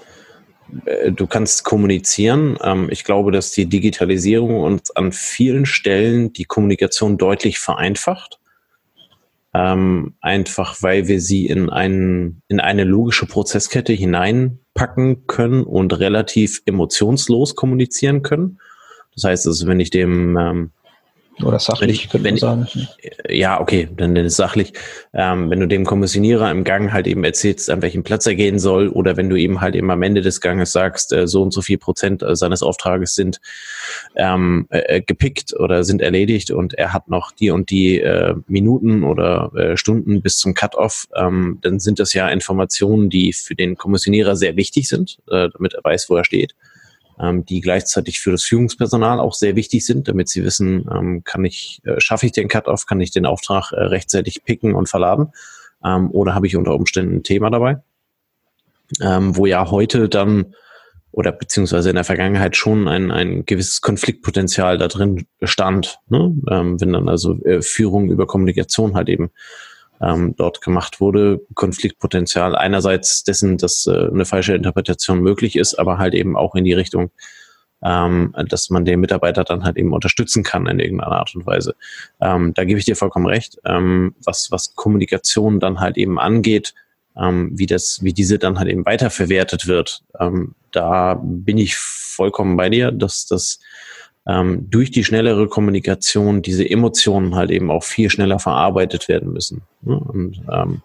Äh, 0.84 1.12
du 1.12 1.26
kannst 1.26 1.64
kommunizieren. 1.64 2.58
Ähm, 2.62 2.88
ich 2.90 3.04
glaube, 3.04 3.32
dass 3.32 3.52
die 3.52 3.66
Digitalisierung 3.66 4.60
uns 4.60 4.90
an 4.92 5.12
vielen 5.12 5.66
Stellen 5.66 6.32
die 6.32 6.44
Kommunikation 6.44 7.18
deutlich 7.18 7.58
vereinfacht. 7.58 8.38
Ähm, 9.54 10.14
einfach 10.22 10.82
weil 10.82 11.08
wir 11.08 11.20
sie 11.20 11.46
in, 11.46 11.68
einen, 11.68 12.42
in 12.48 12.58
eine 12.58 12.84
logische 12.84 13.26
Prozesskette 13.26 13.92
hineinpacken 13.92 15.26
können 15.26 15.62
und 15.62 15.98
relativ 15.98 16.62
emotionslos 16.64 17.54
kommunizieren 17.54 18.22
können. 18.22 18.58
Das 19.14 19.24
heißt 19.24 19.46
also, 19.46 19.66
wenn 19.66 19.78
ich 19.78 19.90
dem 19.90 20.38
ähm, 20.38 20.70
oder 21.44 21.58
sachlich, 21.58 22.08
könnte 22.08 22.28
man 22.28 22.38
sagen. 22.38 22.66
Ja, 23.28 23.60
okay, 23.60 23.88
dann 23.96 24.16
ist 24.16 24.32
es 24.32 24.36
sachlich. 24.36 24.72
Ähm, 25.12 25.50
wenn 25.50 25.60
du 25.60 25.68
dem 25.68 25.84
Kommissionierer 25.84 26.50
im 26.50 26.64
Gang 26.64 26.92
halt 26.92 27.06
eben 27.06 27.24
erzählst, 27.24 27.70
an 27.70 27.82
welchem 27.82 28.02
Platz 28.02 28.26
er 28.26 28.34
gehen 28.34 28.58
soll, 28.58 28.88
oder 28.88 29.16
wenn 29.16 29.28
du 29.28 29.36
eben 29.36 29.60
halt 29.60 29.74
eben 29.74 29.90
am 29.90 30.02
Ende 30.02 30.20
des 30.20 30.40
Ganges 30.40 30.72
sagst, 30.72 31.12
äh, 31.12 31.26
so 31.26 31.42
und 31.42 31.52
so 31.52 31.62
viel 31.62 31.78
Prozent 31.78 32.22
äh, 32.22 32.36
seines 32.36 32.62
Auftrages 32.62 33.14
sind 33.14 33.40
ähm, 34.16 34.66
äh, 34.70 35.00
gepickt 35.00 35.54
oder 35.58 35.84
sind 35.84 36.02
erledigt 36.02 36.50
und 36.50 36.74
er 36.74 36.92
hat 36.92 37.08
noch 37.08 37.32
die 37.32 37.50
und 37.50 37.70
die 37.70 38.00
äh, 38.00 38.34
Minuten 38.46 39.04
oder 39.04 39.52
äh, 39.54 39.76
Stunden 39.76 40.22
bis 40.22 40.38
zum 40.38 40.54
Cut-off, 40.54 41.06
ähm, 41.14 41.58
dann 41.62 41.78
sind 41.78 41.98
das 41.98 42.14
ja 42.14 42.28
Informationen, 42.28 43.10
die 43.10 43.32
für 43.32 43.54
den 43.54 43.76
Kommissionierer 43.76 44.36
sehr 44.36 44.56
wichtig 44.56 44.88
sind, 44.88 45.18
äh, 45.30 45.48
damit 45.52 45.74
er 45.74 45.84
weiß, 45.84 46.08
wo 46.10 46.16
er 46.16 46.24
steht 46.24 46.54
ähm, 47.20 47.44
die 47.44 47.60
gleichzeitig 47.60 48.20
für 48.20 48.30
das 48.30 48.42
Führungspersonal 48.42 49.20
auch 49.20 49.34
sehr 49.34 49.56
wichtig 49.56 49.84
sind, 49.84 50.08
damit 50.08 50.28
sie 50.28 50.44
wissen, 50.44 50.86
ähm, 50.92 51.24
kann 51.24 51.44
ich, 51.44 51.80
äh, 51.84 52.00
schaffe 52.00 52.26
ich 52.26 52.32
den 52.32 52.48
Cut-off, 52.48 52.86
kann 52.86 53.00
ich 53.00 53.10
den 53.10 53.26
Auftrag 53.26 53.72
äh, 53.72 53.82
rechtzeitig 53.82 54.44
picken 54.44 54.74
und 54.74 54.88
verladen 54.88 55.32
ähm, 55.84 56.10
oder 56.10 56.34
habe 56.34 56.46
ich 56.46 56.56
unter 56.56 56.74
Umständen 56.74 57.16
ein 57.16 57.22
Thema 57.22 57.50
dabei, 57.50 57.78
ähm, 59.00 59.36
wo 59.36 59.46
ja 59.46 59.70
heute 59.70 60.08
dann 60.08 60.54
oder 61.12 61.30
beziehungsweise 61.30 61.90
in 61.90 61.96
der 61.96 62.04
Vergangenheit 62.04 62.56
schon 62.56 62.88
ein, 62.88 63.10
ein 63.10 63.44
gewisses 63.44 63.82
Konfliktpotenzial 63.82 64.78
da 64.78 64.88
drin 64.88 65.26
stand, 65.42 65.98
ne? 66.08 66.34
ähm, 66.50 66.80
wenn 66.80 66.94
dann 66.94 67.08
also 67.08 67.38
äh, 67.44 67.60
Führung 67.60 68.10
über 68.10 68.26
Kommunikation 68.26 68.94
halt 68.94 69.10
eben 69.10 69.30
ähm, 70.02 70.34
dort 70.36 70.60
gemacht 70.60 71.00
wurde. 71.00 71.40
Konfliktpotenzial 71.54 72.56
einerseits 72.56 73.24
dessen, 73.24 73.56
dass 73.56 73.86
äh, 73.86 74.08
eine 74.10 74.24
falsche 74.24 74.54
Interpretation 74.54 75.20
möglich 75.20 75.56
ist, 75.56 75.74
aber 75.74 75.98
halt 75.98 76.14
eben 76.14 76.36
auch 76.36 76.54
in 76.54 76.64
die 76.64 76.72
Richtung, 76.72 77.10
ähm, 77.84 78.34
dass 78.48 78.70
man 78.70 78.84
den 78.84 79.00
Mitarbeiter 79.00 79.44
dann 79.44 79.64
halt 79.64 79.76
eben 79.76 79.92
unterstützen 79.92 80.42
kann 80.42 80.66
in 80.66 80.80
irgendeiner 80.80 81.12
Art 81.12 81.34
und 81.34 81.46
Weise. 81.46 81.74
Ähm, 82.20 82.52
da 82.54 82.64
gebe 82.64 82.78
ich 82.78 82.84
dir 82.84 82.96
vollkommen 82.96 83.26
recht. 83.26 83.58
Ähm, 83.64 84.14
was, 84.24 84.50
was 84.50 84.74
Kommunikation 84.74 85.60
dann 85.60 85.80
halt 85.80 85.96
eben 85.96 86.18
angeht, 86.18 86.74
ähm, 87.16 87.50
wie 87.54 87.66
das, 87.66 88.02
wie 88.02 88.12
diese 88.12 88.38
dann 88.38 88.58
halt 88.58 88.68
eben 88.68 88.86
weiterverwertet 88.86 89.66
wird, 89.66 90.02
ähm, 90.18 90.54
da 90.70 91.20
bin 91.22 91.58
ich 91.58 91.76
vollkommen 91.76 92.56
bei 92.56 92.70
dir, 92.70 92.90
dass 92.90 93.26
das 93.26 93.60
ähm, 94.26 94.70
durch 94.70 94.90
die 94.90 95.04
schnellere 95.04 95.48
Kommunikation 95.48 96.42
diese 96.42 96.68
Emotionen 96.68 97.34
halt 97.34 97.50
eben 97.50 97.70
auch 97.70 97.82
viel 97.82 98.10
schneller 98.10 98.38
verarbeitet 98.38 99.08
werden 99.08 99.32
müssen. 99.32 99.62
Ne? 99.82 99.98
Und 99.98 100.42
ähm, 100.52 100.82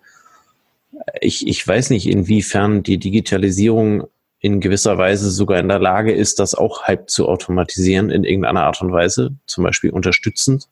ich, 1.22 1.48
ich 1.48 1.68
weiß 1.68 1.92
nicht, 1.92 2.08
inwiefern 2.08 2.84
die 2.84 2.98
Digitalisierung 2.98 4.08
in 4.40 4.60
gewisser 4.60 4.98
Weise 4.98 5.32
sogar 5.32 5.60
in 5.60 5.68
der 5.68 5.80
Lage 5.80 6.14
ist, 6.14 6.40
das 6.40 6.56
auch 6.56 6.84
halb 6.84 7.10
zu 7.10 7.28
automatisieren 7.28 8.10
in 8.10 8.24
irgendeiner 8.24 8.64
Art 8.64 8.82
und 8.82 8.92
Weise, 8.92 9.36
zum 9.46 9.64
Beispiel 9.64 9.90
unterstützend. 9.92 10.68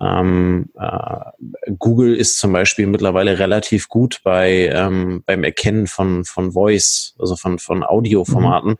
Ähm, 0.00 0.70
äh, 0.78 1.72
Google 1.78 2.14
ist 2.14 2.38
zum 2.38 2.52
Beispiel 2.52 2.86
mittlerweile 2.86 3.38
relativ 3.38 3.88
gut 3.88 4.20
bei 4.22 4.70
ähm, 4.72 5.24
beim 5.26 5.42
Erkennen 5.42 5.86
von 5.88 6.24
von 6.24 6.52
Voice, 6.52 7.14
also 7.18 7.34
von 7.34 7.58
von 7.58 7.82
Audioformaten. 7.82 8.70
Mhm. 8.70 8.76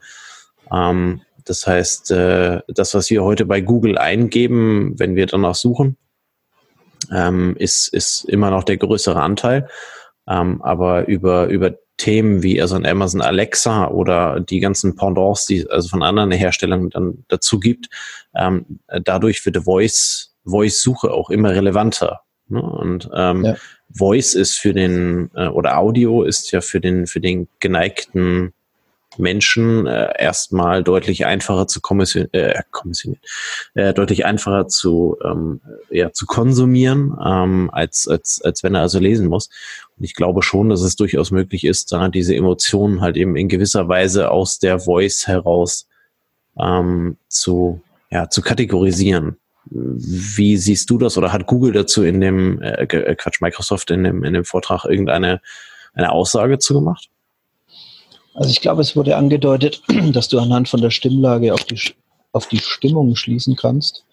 Ähm, 0.72 1.20
das 1.48 1.66
heißt, 1.66 2.10
äh, 2.10 2.60
das, 2.68 2.94
was 2.94 3.10
wir 3.10 3.24
heute 3.24 3.46
bei 3.46 3.60
Google 3.60 3.98
eingeben, 3.98 4.98
wenn 4.98 5.16
wir 5.16 5.26
danach 5.26 5.54
suchen, 5.54 5.96
ähm, 7.12 7.56
ist, 7.58 7.88
ist 7.88 8.24
immer 8.24 8.50
noch 8.50 8.64
der 8.64 8.76
größere 8.76 9.20
Anteil. 9.20 9.68
Ähm, 10.28 10.60
aber 10.62 11.08
über, 11.08 11.46
über 11.46 11.74
Themen 11.96 12.42
wie 12.42 12.60
also 12.60 12.76
ein 12.76 12.86
Amazon 12.86 13.20
Alexa 13.20 13.88
oder 13.88 14.40
die 14.40 14.60
ganzen 14.60 14.94
Pendants, 14.94 15.46
die 15.46 15.58
es 15.58 15.66
also 15.66 15.88
von 15.88 16.02
anderen 16.02 16.30
Herstellern 16.30 16.90
dann 16.90 17.24
dazu 17.28 17.58
gibt, 17.58 17.88
ähm, 18.34 18.80
dadurch 19.04 19.44
wird 19.44 19.64
Voice, 19.64 20.36
Voice-Suche 20.44 21.10
auch 21.10 21.30
immer 21.30 21.50
relevanter. 21.50 22.20
Ne? 22.48 22.62
Und 22.62 23.10
ähm, 23.14 23.44
ja. 23.44 23.56
Voice 23.90 24.34
ist 24.34 24.54
für 24.54 24.72
den, 24.72 25.30
äh, 25.34 25.48
oder 25.48 25.78
Audio 25.78 26.22
ist 26.22 26.52
ja 26.52 26.60
für 26.60 26.80
den, 26.80 27.06
für 27.06 27.20
den 27.20 27.48
geneigten 27.58 28.52
Menschen 29.18 29.86
äh, 29.86 30.12
erstmal 30.18 30.82
deutlich 30.82 31.26
einfacher 31.26 31.66
zu 31.66 31.80
kommission 31.80 32.28
äh, 32.32 32.54
äh, 33.74 33.94
deutlich 33.94 34.24
einfacher 34.24 34.68
zu, 34.68 35.16
ähm, 35.24 35.60
ja, 35.90 36.12
zu 36.12 36.26
konsumieren, 36.26 37.16
ähm, 37.24 37.70
als, 37.72 38.08
als, 38.08 38.40
als 38.42 38.62
wenn 38.62 38.74
er 38.74 38.82
also 38.82 38.98
lesen 38.98 39.26
muss. 39.26 39.50
Und 39.96 40.04
ich 40.04 40.14
glaube 40.14 40.42
schon, 40.42 40.68
dass 40.68 40.82
es 40.82 40.96
durchaus 40.96 41.30
möglich 41.30 41.64
ist, 41.64 41.92
da 41.92 42.08
diese 42.08 42.34
Emotionen 42.34 43.00
halt 43.00 43.16
eben 43.16 43.36
in 43.36 43.48
gewisser 43.48 43.88
Weise 43.88 44.30
aus 44.30 44.58
der 44.58 44.78
Voice 44.78 45.26
heraus 45.26 45.88
ähm, 46.58 47.16
zu, 47.28 47.80
ja, 48.10 48.28
zu 48.28 48.42
kategorisieren. 48.42 49.36
Wie 49.70 50.56
siehst 50.56 50.88
du 50.88 50.96
das 50.96 51.18
oder 51.18 51.32
hat 51.32 51.46
Google 51.46 51.72
dazu 51.72 52.02
in 52.02 52.20
dem, 52.20 52.62
äh, 52.62 52.84
äh 52.84 53.14
Quatsch, 53.16 53.40
Microsoft 53.40 53.90
in 53.90 54.04
dem, 54.04 54.24
in 54.24 54.32
dem 54.32 54.44
Vortrag 54.44 54.84
irgendeine 54.84 55.40
eine 55.94 56.12
Aussage 56.12 56.58
zu 56.58 56.74
gemacht? 56.74 57.08
Also 58.38 58.50
ich 58.50 58.60
glaube, 58.60 58.82
es 58.82 58.94
wurde 58.94 59.16
angedeutet, 59.16 59.82
dass 60.12 60.28
du 60.28 60.38
anhand 60.38 60.68
von 60.68 60.80
der 60.80 60.90
Stimmlage 60.90 61.52
auf 61.52 61.64
die 61.64 61.80
auf 62.32 62.46
die 62.46 62.58
Stimmung 62.58 63.16
schließen 63.16 63.56
kannst. 63.56 64.04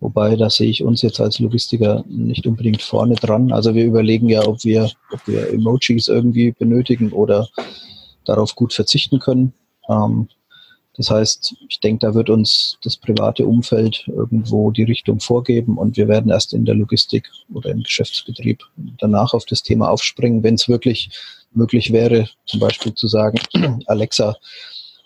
Wobei, 0.00 0.36
da 0.36 0.50
sehe 0.50 0.70
ich 0.70 0.82
uns 0.82 1.02
jetzt 1.02 1.20
als 1.20 1.38
Logistiker 1.38 2.04
nicht 2.08 2.46
unbedingt 2.46 2.82
vorne 2.82 3.14
dran. 3.14 3.52
Also 3.52 3.74
wir 3.74 3.84
überlegen 3.84 4.28
ja, 4.28 4.46
ob 4.46 4.64
wir, 4.64 4.90
ob 5.12 5.26
wir 5.26 5.50
Emojis 5.50 6.08
irgendwie 6.08 6.52
benötigen 6.52 7.12
oder 7.12 7.48
darauf 8.24 8.54
gut 8.54 8.72
verzichten 8.72 9.20
können. 9.20 9.52
Ähm, 9.88 10.28
das 10.96 11.10
heißt, 11.10 11.54
ich 11.68 11.78
denke, 11.78 12.06
da 12.06 12.14
wird 12.14 12.30
uns 12.30 12.78
das 12.82 12.96
private 12.96 13.46
Umfeld 13.46 14.08
irgendwo 14.08 14.72
die 14.72 14.82
Richtung 14.82 15.20
vorgeben 15.20 15.78
und 15.78 15.96
wir 15.96 16.08
werden 16.08 16.32
erst 16.32 16.52
in 16.52 16.64
der 16.64 16.74
Logistik 16.74 17.30
oder 17.54 17.70
im 17.70 17.84
Geschäftsbetrieb 17.84 18.64
danach 18.98 19.34
auf 19.34 19.44
das 19.44 19.62
Thema 19.62 19.90
aufspringen, 19.90 20.42
wenn 20.42 20.54
es 20.54 20.68
wirklich 20.68 21.10
möglich 21.52 21.92
wäre, 21.92 22.28
zum 22.46 22.60
Beispiel 22.60 22.94
zu 22.94 23.08
sagen, 23.08 23.38
Alexa 23.86 24.36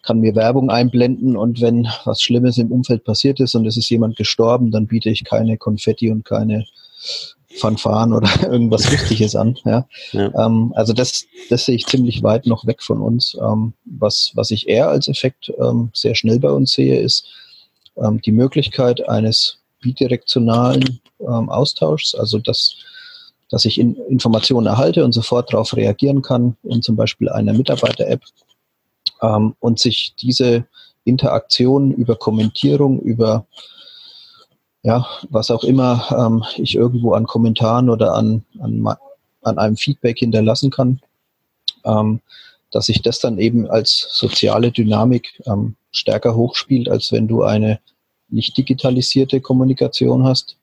kann 0.03 0.19
mir 0.19 0.35
Werbung 0.35 0.71
einblenden 0.71 1.37
und 1.37 1.61
wenn 1.61 1.89
was 2.05 2.21
Schlimmes 2.21 2.59
im 2.59 2.73
Umfeld 2.73 3.05
passiert 3.05 3.39
ist 3.41 3.55
und 3.55 3.67
es 3.67 3.77
ist 3.77 3.89
jemand 3.89 4.17
gestorben, 4.17 4.73
dann 4.73 4.89
biete 4.89 5.11
ich 5.11 5.25
keine 5.25 5.57
Konfetti 5.59 6.11
und 6.11 6.25
keine 6.25 6.65
Fanfaren 7.59 8.13
oder 8.13 8.29
irgendwas 8.43 8.91
Wichtiges 8.91 9.37
an. 9.37 9.57
Ja. 9.65 9.87
ja. 10.13 10.47
Ähm, 10.47 10.73
also 10.75 10.93
das, 10.93 11.27
das 11.51 11.67
sehe 11.67 11.77
ich 11.77 11.87
ziemlich 11.87 12.23
weit 12.23 12.47
noch 12.47 12.67
weg 12.67 12.83
von 12.83 13.01
uns. 13.01 13.37
Ähm, 13.41 13.75
was, 13.85 14.33
was 14.35 14.51
ich 14.51 14.69
eher 14.69 14.89
als 14.89 15.09
Effekt 15.09 15.53
ähm, 15.61 15.91
sehr 15.93 16.15
schnell 16.15 16.41
bei 16.41 16.51
uns 16.51 16.73
sehe, 16.73 16.99
ist 17.01 17.27
ähm, 17.97 18.21
die 18.23 18.33
Möglichkeit 18.33 19.09
eines 19.09 19.59
bidirektionalen 19.81 21.01
ähm, 21.21 21.51
Austauschs, 21.51 22.15
also 22.15 22.39
dass, 22.39 22.77
dass 23.53 23.67
ich 23.67 23.79
in, 23.79 23.97
Informationen 24.09 24.67
erhalte 24.67 25.05
und 25.05 25.13
sofort 25.13 25.53
darauf 25.53 25.77
reagieren 25.77 26.23
kann 26.23 26.57
in 26.63 26.81
zum 26.81 26.97
Beispiel 26.97 27.29
einer 27.29 27.53
Mitarbeiter-App 27.53 28.23
ähm, 29.21 29.55
und 29.61 29.79
sich 29.79 30.15
diese 30.19 30.65
Interaktion 31.05 31.93
über 31.93 32.17
Kommentierung, 32.17 32.99
über 33.01 33.47
ja, 34.83 35.07
was 35.29 35.51
auch 35.51 35.65
immer 35.65 36.03
ähm, 36.19 36.43
ich 36.57 36.75
irgendwo 36.75 37.13
an 37.13 37.27
Kommentaren 37.27 37.91
oder 37.91 38.15
an, 38.15 38.43
an, 38.59 38.97
an 39.43 39.59
einem 39.59 39.77
Feedback 39.77 40.19
hinterlassen 40.19 40.71
kann, 40.71 41.01
ähm, 41.85 42.21
dass 42.71 42.87
sich 42.87 43.03
das 43.03 43.19
dann 43.19 43.39
eben 43.39 43.71
als 43.71 44.09
soziale 44.13 44.73
Dynamik 44.73 45.43
ähm, 45.45 45.77
stärker 45.91 46.35
hochspielt, 46.35 46.89
als 46.89 47.13
wenn 47.13 47.29
du 47.29 47.43
eine 47.43 47.81
nicht 48.31 48.57
digitalisierte 48.57 49.43
Kommunikation 49.43 50.25
hast, 50.25 50.57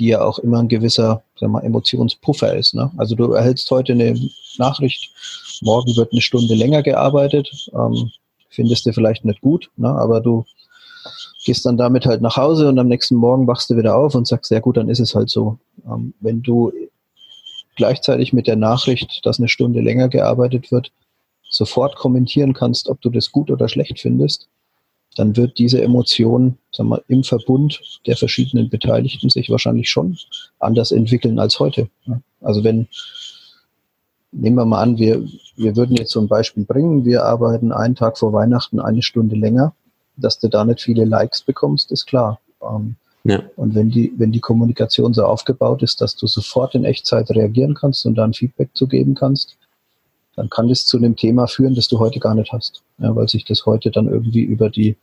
die 0.00 0.06
ja 0.06 0.22
auch 0.22 0.38
immer 0.38 0.58
ein 0.58 0.68
gewisser 0.68 1.22
sagen 1.38 1.52
wir, 1.52 1.62
Emotionspuffer 1.62 2.56
ist. 2.56 2.74
Ne? 2.74 2.90
Also 2.96 3.14
du 3.14 3.32
erhältst 3.32 3.70
heute 3.70 3.92
eine 3.92 4.18
Nachricht, 4.56 5.12
morgen 5.60 5.94
wird 5.94 6.10
eine 6.10 6.22
Stunde 6.22 6.54
länger 6.54 6.82
gearbeitet, 6.82 7.70
ähm, 7.74 8.10
findest 8.48 8.86
du 8.86 8.92
vielleicht 8.92 9.24
nicht 9.24 9.42
gut, 9.42 9.70
ne? 9.76 9.88
aber 9.88 10.20
du 10.20 10.44
gehst 11.44 11.66
dann 11.66 11.76
damit 11.76 12.06
halt 12.06 12.22
nach 12.22 12.36
Hause 12.36 12.68
und 12.68 12.78
am 12.78 12.88
nächsten 12.88 13.14
Morgen 13.14 13.46
wachst 13.46 13.70
du 13.70 13.76
wieder 13.76 13.96
auf 13.96 14.14
und 14.14 14.26
sagst, 14.26 14.48
sehr 14.48 14.60
gut, 14.60 14.78
dann 14.78 14.88
ist 14.88 15.00
es 15.00 15.14
halt 15.14 15.30
so. 15.30 15.58
Ähm, 15.86 16.14
wenn 16.20 16.42
du 16.42 16.72
gleichzeitig 17.76 18.32
mit 18.32 18.46
der 18.46 18.56
Nachricht, 18.56 19.24
dass 19.24 19.38
eine 19.38 19.48
Stunde 19.48 19.80
länger 19.80 20.08
gearbeitet 20.08 20.72
wird, 20.72 20.92
sofort 21.50 21.96
kommentieren 21.96 22.54
kannst, 22.54 22.88
ob 22.88 23.00
du 23.02 23.10
das 23.10 23.32
gut 23.32 23.50
oder 23.50 23.68
schlecht 23.68 24.00
findest, 24.00 24.48
dann 25.16 25.36
wird 25.36 25.58
diese 25.58 25.82
Emotion 25.82 26.56
sagen 26.72 26.88
wir, 26.90 27.02
im 27.08 27.24
Verbund 27.24 27.80
der 28.06 28.16
verschiedenen 28.16 28.68
Beteiligten 28.68 29.28
sich 29.28 29.50
wahrscheinlich 29.50 29.90
schon 29.90 30.16
anders 30.58 30.92
entwickeln 30.92 31.38
als 31.38 31.58
heute. 31.58 31.88
Also 32.40 32.62
wenn, 32.64 32.86
nehmen 34.32 34.56
wir 34.56 34.64
mal 34.64 34.82
an, 34.82 34.98
wir, 34.98 35.24
wir 35.56 35.76
würden 35.76 35.96
jetzt 35.96 36.12
so 36.12 36.20
ein 36.20 36.28
Beispiel 36.28 36.64
bringen, 36.64 37.04
wir 37.04 37.24
arbeiten 37.24 37.72
einen 37.72 37.96
Tag 37.96 38.18
vor 38.18 38.32
Weihnachten 38.32 38.80
eine 38.80 39.02
Stunde 39.02 39.36
länger, 39.36 39.74
dass 40.16 40.38
du 40.38 40.48
da 40.48 40.64
nicht 40.64 40.80
viele 40.80 41.04
Likes 41.04 41.42
bekommst, 41.42 41.90
ist 41.90 42.06
klar. 42.06 42.40
Ähm, 42.62 42.96
ja. 43.24 43.42
Und 43.56 43.74
wenn 43.74 43.90
die, 43.90 44.12
wenn 44.16 44.32
die 44.32 44.40
Kommunikation 44.40 45.12
so 45.12 45.24
aufgebaut 45.24 45.82
ist, 45.82 46.00
dass 46.00 46.16
du 46.16 46.26
sofort 46.26 46.74
in 46.74 46.84
Echtzeit 46.84 47.30
reagieren 47.30 47.74
kannst 47.74 48.06
und 48.06 48.14
dann 48.14 48.32
Feedback 48.32 48.70
zu 48.74 48.86
geben 48.86 49.14
kannst, 49.14 49.56
dann 50.40 50.48
kann 50.48 50.68
das 50.68 50.86
zu 50.86 50.96
einem 50.96 51.16
Thema 51.16 51.46
führen, 51.46 51.74
das 51.74 51.88
du 51.88 51.98
heute 51.98 52.18
gar 52.18 52.34
nicht 52.34 52.50
hast. 52.50 52.82
Ja, 52.96 53.14
weil 53.14 53.28
sich 53.28 53.44
das 53.44 53.66
heute 53.66 53.90
dann 53.90 54.08
irgendwie 54.08 54.40
über 54.40 54.70
die 54.70 54.96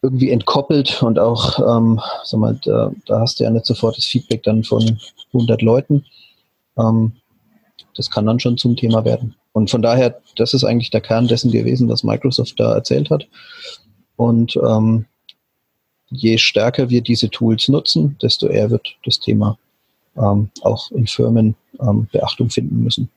irgendwie 0.00 0.30
entkoppelt 0.30 1.02
und 1.02 1.18
auch, 1.18 1.58
ähm, 1.58 2.00
sag 2.22 2.38
mal, 2.38 2.56
da, 2.64 2.92
da 3.06 3.18
hast 3.18 3.40
du 3.40 3.44
ja 3.44 3.50
nicht 3.50 3.66
sofort 3.66 3.96
das 3.96 4.04
Feedback 4.04 4.44
dann 4.44 4.62
von 4.62 5.00
100 5.32 5.60
Leuten. 5.60 6.04
Ähm, 6.78 7.14
das 7.96 8.08
kann 8.08 8.26
dann 8.26 8.38
schon 8.38 8.58
zum 8.58 8.76
Thema 8.76 9.04
werden. 9.04 9.34
Und 9.50 9.72
von 9.72 9.82
daher, 9.82 10.20
das 10.36 10.54
ist 10.54 10.62
eigentlich 10.62 10.90
der 10.90 11.00
Kern 11.00 11.26
dessen 11.26 11.50
gewesen, 11.50 11.88
was 11.88 12.04
Microsoft 12.04 12.60
da 12.60 12.74
erzählt 12.74 13.10
hat. 13.10 13.26
Und 14.14 14.54
ähm, 14.64 15.06
je 16.10 16.38
stärker 16.38 16.90
wir 16.90 17.00
diese 17.00 17.28
Tools 17.28 17.66
nutzen, 17.66 18.16
desto 18.22 18.46
eher 18.46 18.70
wird 18.70 18.94
das 19.04 19.18
Thema 19.18 19.58
ähm, 20.16 20.50
auch 20.62 20.92
in 20.92 21.08
Firmen 21.08 21.56
ähm, 21.80 22.06
Beachtung 22.12 22.50
finden 22.50 22.84
müssen. 22.84 23.10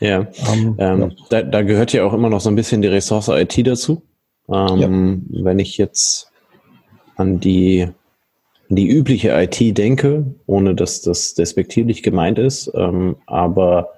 Ja, 0.00 0.26
ähm, 0.52 0.76
ähm, 0.78 1.00
ja. 1.00 1.10
Da, 1.30 1.42
da, 1.42 1.62
gehört 1.62 1.92
ja 1.92 2.04
auch 2.04 2.12
immer 2.12 2.28
noch 2.28 2.40
so 2.40 2.50
ein 2.50 2.56
bisschen 2.56 2.82
die 2.82 2.88
Ressource 2.88 3.28
IT 3.28 3.66
dazu. 3.66 4.02
Ähm, 4.48 5.26
ja. 5.30 5.44
Wenn 5.44 5.58
ich 5.58 5.78
jetzt 5.78 6.30
an 7.16 7.40
die 7.40 7.88
die 8.68 8.88
übliche 8.88 9.30
IT 9.30 9.78
denke, 9.78 10.34
ohne 10.46 10.74
dass 10.74 11.00
das 11.00 11.34
despektierlich 11.34 12.02
gemeint 12.02 12.38
ist, 12.38 12.70
ähm, 12.74 13.16
aber 13.26 13.90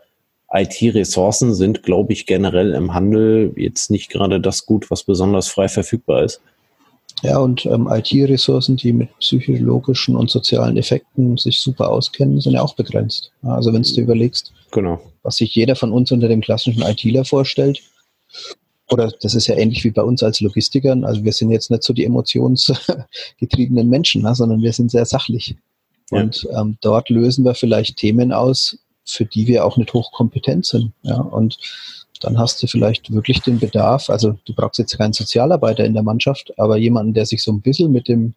IT-Ressourcen 0.53 1.55
sind, 1.55 1.83
glaube 1.83 2.13
ich, 2.13 2.27
generell 2.27 2.75
im 2.75 2.95
Handel 2.95 3.53
jetzt 3.57 3.91
nicht 3.91 4.11
gerade 4.11 4.41
das 4.41 4.67
Gut, 4.67 4.91
was 4.91 5.05
besonders 5.05 5.49
frei 5.49 5.69
verfügbar 5.69 6.23
ist. 6.25 6.41
Ja, 7.23 7.39
und 7.39 7.67
ähm, 7.67 7.89
IT-Ressourcen, 7.91 8.77
die 8.77 8.93
mit 8.93 9.17
psychologischen 9.19 10.17
und 10.17 10.31
sozialen 10.31 10.77
Effekten 10.77 11.37
sich 11.37 11.61
super 11.61 11.91
auskennen, 11.91 12.41
sind 12.41 12.53
ja 12.53 12.63
auch 12.63 12.75
begrenzt. 12.75 13.33
Also 13.43 13.73
wenn 13.73 13.83
du 13.83 14.01
überlegst, 14.01 14.53
genau. 14.71 15.01
was 15.23 15.37
sich 15.37 15.55
jeder 15.55 15.75
von 15.75 15.93
uns 15.93 16.13
unter 16.13 16.29
dem 16.29 16.41
klassischen 16.41 16.83
ITler 16.83 17.25
vorstellt, 17.25 17.81
oder 18.91 19.13
das 19.21 19.35
ist 19.35 19.49
ja 19.49 19.57
ähnlich 19.57 19.85
wie 19.85 19.91
bei 19.91 20.03
uns 20.03 20.23
als 20.23 20.41
Logistikern, 20.41 21.05
also 21.05 21.25
wir 21.25 21.33
sind 21.33 21.51
jetzt 21.51 21.71
nicht 21.71 21.83
so 21.83 21.93
die 21.93 22.05
emotionsgetriebenen 22.05 23.89
Menschen, 23.91 24.23
ne, 24.23 24.35
sondern 24.35 24.63
wir 24.63 24.73
sind 24.73 24.91
sehr 24.91 25.05
sachlich. 25.05 25.57
Ja. 26.11 26.23
Und 26.23 26.49
ähm, 26.57 26.79
dort 26.81 27.11
lösen 27.11 27.45
wir 27.45 27.55
vielleicht 27.55 27.99
Themen 27.99 28.33
aus, 28.33 28.79
für 29.05 29.25
die 29.25 29.47
wir 29.47 29.65
auch 29.65 29.77
nicht 29.77 29.93
hochkompetent 29.93 30.67
sind. 30.67 30.93
Ja? 31.03 31.21
Und 31.21 31.59
dann 32.25 32.39
hast 32.39 32.63
du 32.63 32.67
vielleicht 32.67 33.13
wirklich 33.13 33.41
den 33.41 33.59
Bedarf, 33.59 34.11
also 34.11 34.37
du 34.45 34.55
brauchst 34.55 34.79
jetzt 34.79 34.97
keinen 34.97 35.13
Sozialarbeiter 35.13 35.85
in 35.85 35.95
der 35.95 36.03
Mannschaft, 36.03 36.53
aber 36.59 36.77
jemanden, 36.77 37.15
der 37.15 37.27
sich 37.27 37.43
so 37.43 37.53
ein 37.53 37.61
bisschen 37.61 37.93
mit 37.93 38.09
dem 38.09 38.35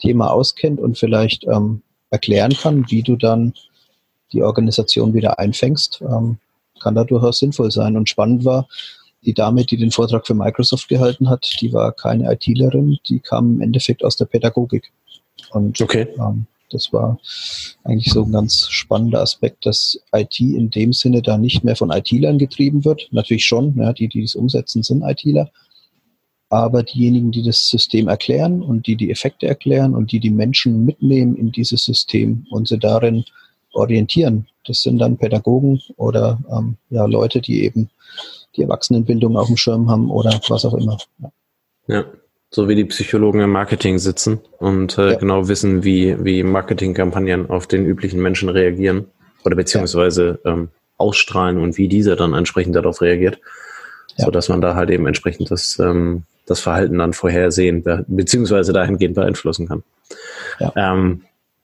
Thema 0.00 0.30
auskennt 0.30 0.80
und 0.80 0.98
vielleicht 0.98 1.44
ähm, 1.44 1.82
erklären 2.10 2.52
kann, 2.52 2.84
wie 2.88 3.02
du 3.02 3.16
dann 3.16 3.54
die 4.32 4.42
Organisation 4.42 5.14
wieder 5.14 5.38
einfängst, 5.38 6.02
ähm, 6.02 6.38
kann 6.80 6.94
da 6.94 7.04
durchaus 7.04 7.38
sinnvoll 7.38 7.70
sein. 7.70 7.96
Und 7.96 8.08
spannend 8.08 8.44
war, 8.44 8.68
die 9.22 9.34
Dame, 9.34 9.64
die 9.64 9.76
den 9.76 9.90
Vortrag 9.90 10.26
für 10.26 10.34
Microsoft 10.34 10.88
gehalten 10.88 11.28
hat, 11.28 11.46
die 11.60 11.72
war 11.72 11.92
keine 11.92 12.32
ITlerin, 12.32 12.98
die 13.08 13.20
kam 13.20 13.56
im 13.56 13.60
Endeffekt 13.60 14.04
aus 14.04 14.16
der 14.16 14.24
Pädagogik. 14.24 14.90
Und 15.50 15.80
okay. 15.80 16.08
ähm, 16.18 16.46
das 16.70 16.92
war 16.92 17.18
eigentlich 17.84 18.12
so 18.12 18.24
ein 18.24 18.32
ganz 18.32 18.68
spannender 18.70 19.20
Aspekt, 19.20 19.66
dass 19.66 20.00
IT 20.12 20.40
in 20.40 20.70
dem 20.70 20.92
Sinne 20.92 21.22
da 21.22 21.38
nicht 21.38 21.64
mehr 21.64 21.76
von 21.76 21.90
IT-Lern 21.90 22.38
getrieben 22.38 22.84
wird. 22.84 23.08
Natürlich 23.10 23.44
schon, 23.44 23.76
ja, 23.76 23.92
die, 23.92 24.08
die 24.08 24.22
es 24.22 24.34
umsetzen, 24.34 24.82
sind 24.82 25.02
ITler. 25.02 25.50
Aber 26.48 26.82
diejenigen, 26.82 27.30
die 27.30 27.44
das 27.44 27.68
System 27.68 28.08
erklären 28.08 28.62
und 28.62 28.86
die 28.86 28.96
die 28.96 29.10
Effekte 29.10 29.46
erklären 29.46 29.94
und 29.94 30.10
die 30.10 30.18
die 30.20 30.30
Menschen 30.30 30.84
mitnehmen 30.84 31.36
in 31.36 31.52
dieses 31.52 31.84
System 31.84 32.46
und 32.50 32.66
sie 32.66 32.78
darin 32.78 33.24
orientieren, 33.72 34.48
das 34.66 34.82
sind 34.82 34.98
dann 34.98 35.16
Pädagogen 35.16 35.80
oder 35.96 36.40
ähm, 36.50 36.76
ja, 36.90 37.04
Leute, 37.06 37.40
die 37.40 37.62
eben 37.62 37.88
die 38.56 38.62
Erwachsenenbildung 38.62 39.36
auf 39.36 39.46
dem 39.46 39.56
Schirm 39.56 39.88
haben 39.88 40.10
oder 40.10 40.40
was 40.48 40.64
auch 40.64 40.74
immer. 40.74 40.98
Ja. 41.18 41.30
ja 41.86 42.04
so 42.50 42.68
wie 42.68 42.74
die 42.74 42.84
Psychologen 42.84 43.40
im 43.40 43.50
Marketing 43.50 43.98
sitzen 43.98 44.40
und 44.58 44.98
äh, 44.98 45.12
ja. 45.12 45.18
genau 45.18 45.48
wissen, 45.48 45.84
wie, 45.84 46.16
wie 46.24 46.42
Marketingkampagnen 46.42 47.48
auf 47.48 47.66
den 47.66 47.86
üblichen 47.86 48.20
Menschen 48.20 48.48
reagieren 48.48 49.06
oder 49.44 49.54
beziehungsweise 49.54 50.40
ja. 50.44 50.52
ähm, 50.52 50.68
ausstrahlen 50.96 51.58
und 51.58 51.78
wie 51.78 51.88
dieser 51.88 52.16
dann 52.16 52.34
entsprechend 52.34 52.74
darauf 52.74 53.00
reagiert, 53.00 53.38
ja. 54.16 54.24
so 54.24 54.30
dass 54.30 54.48
man 54.48 54.60
da 54.60 54.74
halt 54.74 54.90
eben 54.90 55.06
entsprechend 55.06 55.50
das, 55.50 55.78
ähm, 55.78 56.24
das 56.46 56.60
Verhalten 56.60 56.98
dann 56.98 57.12
vorhersehen 57.12 57.82
be 57.84 58.04
beziehungsweise 58.08 58.72
dahingehend 58.72 59.14
beeinflussen 59.14 59.68
kann. 59.68 59.84
Ja. 60.58 60.72
Ähm, 60.76 61.22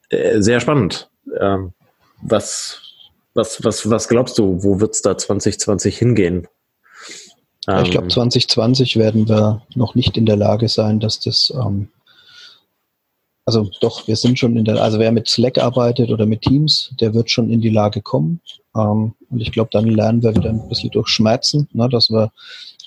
äh, 0.09 0.41
sehr 0.41 0.61
spannend. 0.61 1.09
Ähm, 1.39 1.73
was, 2.21 2.81
was, 3.33 3.63
was, 3.63 3.89
was 3.89 4.07
glaubst 4.07 4.37
du, 4.37 4.63
wo 4.63 4.79
wird's 4.79 5.01
da 5.01 5.17
2020 5.17 5.97
hingehen? 5.97 6.47
Ähm, 7.67 7.83
ich 7.83 7.91
glaube, 7.91 8.07
2020 8.07 8.97
werden 8.97 9.27
wir 9.27 9.61
noch 9.75 9.95
nicht 9.95 10.17
in 10.17 10.25
der 10.25 10.37
Lage 10.37 10.69
sein, 10.69 10.99
dass 10.99 11.19
das 11.19 11.53
ähm, 11.55 11.89
also 13.47 13.69
doch, 13.79 14.05
wir 14.09 14.17
sind 14.17 14.37
schon 14.37 14.57
in 14.57 14.65
der, 14.65 14.83
also 14.83 14.99
wer 14.99 15.13
mit 15.13 15.29
Slack 15.29 15.57
arbeitet 15.57 16.09
oder 16.11 16.25
mit 16.25 16.41
Teams, 16.41 16.93
der 16.99 17.13
wird 17.13 17.31
schon 17.31 17.49
in 17.49 17.61
die 17.61 17.69
Lage 17.69 18.01
kommen. 18.01 18.41
Ähm, 18.75 19.13
und 19.29 19.39
ich 19.39 19.53
glaube, 19.53 19.69
dann 19.71 19.85
lernen 19.85 20.21
wir 20.21 20.35
wieder 20.35 20.49
ein 20.49 20.67
bisschen 20.67 20.91
durch 20.91 21.07
Schmerzen, 21.07 21.69
ne, 21.71 21.87
dass 21.87 22.09
wir 22.09 22.33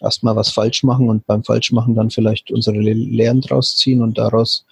erstmal 0.03 0.37
was 0.37 0.51
falsch 0.51 0.83
machen 0.83 1.09
und 1.09 1.27
beim 1.27 1.45
Falschmachen 1.45 1.95
dann 1.95 2.11
vielleicht 2.11 2.51
unsere 2.51 2.79
Lehren 2.79 3.41
draus 3.41 3.79
ziehen 3.79 4.03
und 4.03 4.19
daraus 4.19 4.67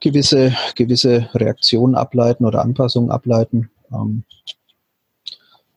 gewisse, 0.00 0.54
gewisse 0.76 1.28
Reaktionen 1.34 1.96
ableiten 1.96 2.44
oder 2.44 2.62
Anpassungen 2.62 3.10
ableiten. 3.10 3.68
Ähm, 3.92 4.22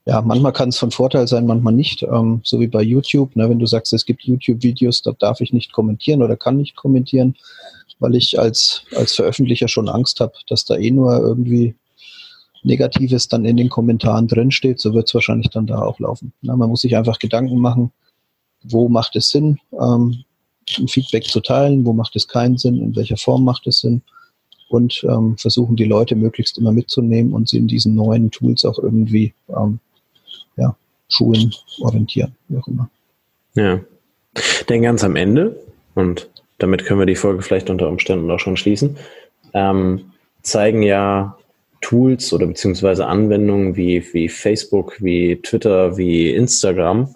ja, 0.05 0.21
manchmal 0.21 0.53
kann 0.53 0.69
es 0.69 0.77
von 0.77 0.91
Vorteil 0.91 1.27
sein, 1.27 1.47
manchmal 1.47 1.74
nicht. 1.74 2.03
Ähm, 2.03 2.41
so 2.43 2.59
wie 2.59 2.67
bei 2.67 2.83
YouTube, 2.83 3.35
ne, 3.35 3.50
wenn 3.50 3.59
du 3.59 3.65
sagst, 3.65 3.91
es 3.91 4.05
gibt 4.05 4.24
YouTube-Videos, 4.24 5.01
da 5.01 5.12
darf 5.13 5.41
ich 5.41 5.51
nicht 5.51 5.71
kommentieren 5.71 6.21
oder 6.21 6.38
kann 6.38 6.57
nicht 6.57 6.75
kommentieren, 6.75 7.35
weil 8.00 8.15
ich 8.15 8.39
als, 8.39 8.83
als 8.95 9.15
Veröffentlicher 9.15 9.67
schon 9.67 9.89
Angst 9.89 10.19
habe, 10.19 10.33
dass 10.47 10.63
da 10.63 10.75
eh 10.75 10.91
nur 10.91 11.17
irgendwie 11.17 11.75
Negatives 12.62 13.27
dann 13.29 13.45
in 13.45 13.57
den 13.57 13.69
Kommentaren 13.69 14.27
drinsteht, 14.27 14.79
so 14.79 14.93
wird 14.93 15.07
es 15.07 15.13
wahrscheinlich 15.15 15.50
dann 15.50 15.65
da 15.65 15.81
auch 15.81 16.00
laufen. 16.00 16.33
Na, 16.41 16.55
man 16.55 16.69
muss 16.69 16.81
sich 16.81 16.95
einfach 16.95 17.17
Gedanken 17.17 17.57
machen, 17.57 17.91
wo 18.63 18.89
macht 18.89 19.15
es 19.15 19.29
Sinn, 19.29 19.59
ähm, 19.79 20.24
ein 20.77 20.88
Feedback 20.88 21.25
zu 21.25 21.41
teilen, 21.41 21.85
wo 21.85 21.93
macht 21.93 22.15
es 22.15 22.27
keinen 22.27 22.57
Sinn, 22.57 22.79
in 22.81 22.95
welcher 22.95 23.17
Form 23.17 23.43
macht 23.43 23.65
es 23.65 23.79
Sinn 23.79 24.03
und 24.69 25.03
ähm, 25.09 25.38
versuchen 25.38 25.75
die 25.75 25.85
Leute 25.85 26.15
möglichst 26.15 26.57
immer 26.59 26.71
mitzunehmen 26.71 27.33
und 27.33 27.50
sie 27.50 27.57
in 27.57 27.67
diesen 27.67 27.95
neuen 27.95 28.29
Tools 28.31 28.65
auch 28.65 28.79
irgendwie 28.79 29.33
ähm, 29.50 29.79
ja, 30.57 30.75
schulen, 31.09 31.53
orientieren, 31.81 32.35
wie 32.47 32.57
auch 32.57 32.67
immer. 32.67 32.89
Ja. 33.55 33.79
Denn 34.69 34.81
ganz 34.81 35.03
am 35.03 35.15
Ende, 35.15 35.55
und 35.93 36.29
damit 36.57 36.85
können 36.85 37.00
wir 37.00 37.05
die 37.05 37.15
Folge 37.15 37.41
vielleicht 37.41 37.69
unter 37.69 37.88
Umständen 37.88 38.29
auch 38.31 38.39
schon 38.39 38.57
schließen, 38.57 38.97
ähm, 39.53 40.12
zeigen 40.41 40.81
ja 40.83 41.38
Tools 41.81 42.33
oder 42.33 42.47
beziehungsweise 42.47 43.07
Anwendungen 43.07 43.75
wie, 43.75 44.03
wie 44.13 44.29
Facebook, 44.29 45.01
wie 45.01 45.41
Twitter, 45.41 45.97
wie 45.97 46.33
Instagram 46.33 47.15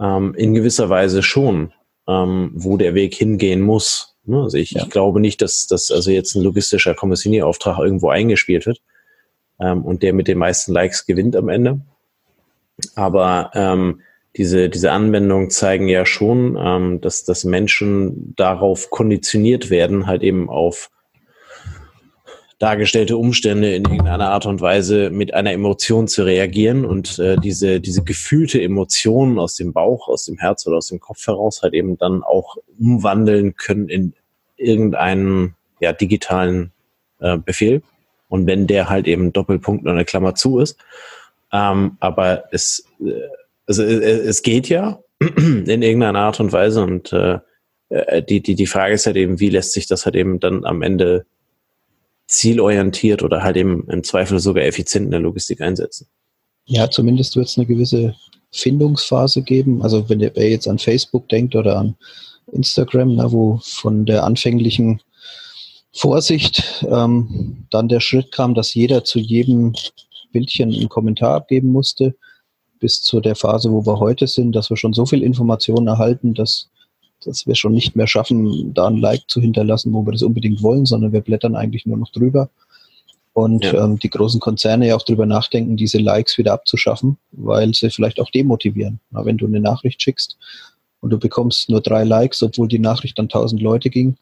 ähm, 0.00 0.34
in 0.36 0.54
gewisser 0.54 0.88
Weise 0.88 1.22
schon, 1.22 1.72
ähm, 2.06 2.50
wo 2.54 2.76
der 2.76 2.94
Weg 2.94 3.14
hingehen 3.14 3.60
muss. 3.60 4.16
Ne? 4.24 4.42
Also 4.42 4.56
ich, 4.56 4.72
ja. 4.72 4.82
ich, 4.82 4.90
glaube 4.90 5.20
nicht, 5.20 5.42
dass, 5.42 5.66
dass 5.66 5.90
also 5.90 6.10
jetzt 6.10 6.34
ein 6.34 6.42
logistischer 6.42 6.94
Kommissionierauftrag 6.94 7.78
irgendwo 7.78 8.10
eingespielt 8.10 8.66
wird 8.66 8.80
ähm, 9.60 9.84
und 9.84 10.02
der 10.02 10.12
mit 10.12 10.28
den 10.28 10.38
meisten 10.38 10.72
Likes 10.72 11.06
gewinnt 11.06 11.34
am 11.34 11.48
Ende. 11.48 11.80
Aber 12.94 13.50
ähm, 13.54 14.00
diese, 14.36 14.68
diese 14.68 14.92
Anwendungen 14.92 15.50
zeigen 15.50 15.88
ja 15.88 16.06
schon, 16.06 16.56
ähm, 16.60 17.00
dass, 17.00 17.24
dass 17.24 17.44
Menschen 17.44 18.34
darauf 18.36 18.90
konditioniert 18.90 19.70
werden, 19.70 20.06
halt 20.06 20.22
eben 20.22 20.48
auf 20.48 20.90
dargestellte 22.58 23.16
Umstände 23.16 23.72
in 23.74 23.84
irgendeiner 23.84 24.30
Art 24.30 24.44
und 24.46 24.60
Weise 24.60 25.10
mit 25.10 25.32
einer 25.32 25.52
Emotion 25.52 26.08
zu 26.08 26.24
reagieren 26.24 26.84
und 26.84 27.18
äh, 27.18 27.36
diese, 27.36 27.80
diese 27.80 28.02
gefühlte 28.02 28.60
Emotion 28.60 29.38
aus 29.38 29.54
dem 29.54 29.72
Bauch, 29.72 30.08
aus 30.08 30.24
dem 30.24 30.38
Herz 30.38 30.66
oder 30.66 30.78
aus 30.78 30.88
dem 30.88 30.98
Kopf 30.98 31.24
heraus 31.26 31.62
halt 31.62 31.74
eben 31.74 31.96
dann 31.98 32.22
auch 32.24 32.56
umwandeln 32.78 33.54
können 33.54 33.88
in 33.88 34.12
irgendeinen 34.56 35.54
ja, 35.80 35.92
digitalen 35.92 36.72
äh, 37.20 37.38
Befehl. 37.38 37.82
Und 38.28 38.46
wenn 38.46 38.66
der 38.66 38.88
halt 38.88 39.06
eben 39.06 39.32
Doppelpunkt 39.32 39.84
oder 39.84 39.92
eine 39.92 40.04
Klammer 40.04 40.34
zu 40.34 40.58
ist. 40.58 40.76
Ähm, 41.52 41.96
aber 42.00 42.44
es, 42.52 42.84
äh, 43.00 43.12
also 43.66 43.82
es, 43.82 44.00
äh, 44.00 44.28
es 44.28 44.42
geht 44.42 44.68
ja 44.68 45.00
in 45.20 45.82
irgendeiner 45.82 46.18
Art 46.18 46.40
und 46.40 46.52
Weise 46.52 46.82
und 46.82 47.12
äh, 47.12 47.38
äh, 47.88 48.22
die, 48.22 48.40
die, 48.40 48.54
die 48.54 48.66
Frage 48.66 48.94
ist 48.94 49.06
halt 49.06 49.16
eben, 49.16 49.40
wie 49.40 49.50
lässt 49.50 49.72
sich 49.72 49.86
das 49.86 50.04
halt 50.04 50.16
eben 50.16 50.40
dann 50.40 50.64
am 50.64 50.82
Ende 50.82 51.26
zielorientiert 52.26 53.22
oder 53.22 53.42
halt 53.42 53.56
eben 53.56 53.88
im 53.88 54.04
Zweifel 54.04 54.38
sogar 54.38 54.64
effizient 54.64 55.06
in 55.06 55.10
der 55.10 55.20
Logistik 55.20 55.60
einsetzen. 55.60 56.06
Ja, 56.66 56.90
zumindest 56.90 57.36
wird 57.36 57.48
es 57.48 57.56
eine 57.56 57.66
gewisse 57.66 58.14
Findungsphase 58.52 59.42
geben. 59.42 59.82
Also 59.82 60.08
wenn 60.08 60.20
wer 60.20 60.50
jetzt 60.50 60.68
an 60.68 60.78
Facebook 60.78 61.28
denkt 61.30 61.56
oder 61.56 61.78
an 61.78 61.96
Instagram, 62.52 63.16
na, 63.16 63.32
wo 63.32 63.60
von 63.62 64.04
der 64.04 64.24
anfänglichen 64.24 65.00
Vorsicht 65.92 66.84
ähm, 66.88 67.66
dann 67.70 67.88
der 67.88 68.00
Schritt 68.00 68.32
kam, 68.32 68.54
dass 68.54 68.74
jeder 68.74 69.04
zu 69.04 69.18
jedem 69.18 69.72
Bildchen 70.32 70.72
einen 70.72 70.88
Kommentar 70.88 71.34
abgeben 71.34 71.72
musste, 71.72 72.14
bis 72.80 73.02
zu 73.02 73.20
der 73.20 73.34
Phase, 73.34 73.72
wo 73.72 73.84
wir 73.84 73.98
heute 73.98 74.26
sind, 74.26 74.52
dass 74.52 74.70
wir 74.70 74.76
schon 74.76 74.92
so 74.92 75.06
viel 75.06 75.22
Informationen 75.22 75.88
erhalten, 75.88 76.34
dass 76.34 76.70
dass 77.24 77.46
wir 77.46 77.54
schon 77.54 77.72
nicht 77.72 77.96
mehr 77.96 78.06
schaffen, 78.06 78.72
da 78.74 78.86
ein 78.86 78.96
Like 78.96 79.24
zu 79.28 79.40
hinterlassen, 79.40 79.92
wo 79.92 80.06
wir 80.06 80.12
das 80.12 80.22
unbedingt 80.22 80.62
wollen, 80.62 80.86
sondern 80.86 81.12
wir 81.12 81.20
blättern 81.20 81.56
eigentlich 81.56 81.86
nur 81.86 81.96
noch 81.96 82.10
drüber. 82.10 82.48
Und 83.32 83.64
ja. 83.64 83.84
ähm, 83.84 83.98
die 83.98 84.10
großen 84.10 84.40
Konzerne 84.40 84.88
ja 84.88 84.96
auch 84.96 85.04
drüber 85.04 85.26
nachdenken, 85.26 85.76
diese 85.76 85.98
Likes 85.98 86.38
wieder 86.38 86.52
abzuschaffen, 86.52 87.18
weil 87.32 87.72
sie 87.74 87.90
vielleicht 87.90 88.20
auch 88.20 88.30
demotivieren. 88.30 89.00
Na, 89.10 89.24
wenn 89.24 89.36
du 89.38 89.46
eine 89.46 89.60
Nachricht 89.60 90.02
schickst 90.02 90.38
und 91.00 91.10
du 91.10 91.18
bekommst 91.18 91.70
nur 91.70 91.80
drei 91.80 92.04
Likes, 92.04 92.42
obwohl 92.42 92.68
die 92.68 92.80
Nachricht 92.80 93.18
an 93.20 93.28
tausend 93.28 93.62
Leute 93.62 93.90
ging, 93.90 94.16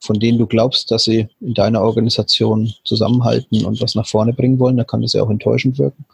von 0.00 0.18
denen 0.18 0.38
du 0.38 0.46
glaubst, 0.46 0.90
dass 0.90 1.04
sie 1.04 1.28
in 1.40 1.54
deiner 1.54 1.82
Organisation 1.82 2.72
zusammenhalten 2.84 3.64
und 3.64 3.80
was 3.80 3.94
nach 3.94 4.06
vorne 4.06 4.32
bringen 4.32 4.58
wollen, 4.58 4.76
dann 4.76 4.86
kann 4.86 5.02
das 5.02 5.12
ja 5.12 5.22
auch 5.22 5.30
enttäuschend 5.30 5.78
wirken. 5.78 6.04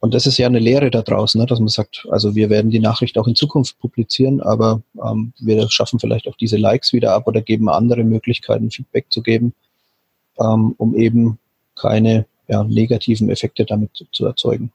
Und 0.00 0.12
das 0.12 0.26
ist 0.26 0.36
ja 0.36 0.46
eine 0.46 0.58
Lehre 0.58 0.90
da 0.90 1.00
draußen, 1.00 1.40
ne, 1.40 1.46
dass 1.46 1.60
man 1.60 1.68
sagt, 1.68 2.06
also 2.10 2.34
wir 2.34 2.50
werden 2.50 2.70
die 2.70 2.78
Nachricht 2.78 3.16
auch 3.16 3.26
in 3.26 3.34
Zukunft 3.34 3.78
publizieren, 3.78 4.42
aber 4.42 4.82
ähm, 5.02 5.32
wir 5.38 5.70
schaffen 5.70 5.98
vielleicht 5.98 6.28
auch 6.28 6.36
diese 6.36 6.58
Likes 6.58 6.92
wieder 6.92 7.14
ab 7.14 7.26
oder 7.26 7.40
geben 7.40 7.70
andere 7.70 8.04
Möglichkeiten, 8.04 8.70
Feedback 8.70 9.06
zu 9.08 9.22
geben, 9.22 9.54
ähm, 10.38 10.74
um 10.76 10.94
eben 10.94 11.38
keine 11.74 12.26
ja, 12.48 12.64
negativen 12.64 13.30
Effekte 13.30 13.64
damit 13.64 14.06
zu 14.12 14.26
erzeugen. 14.26 14.72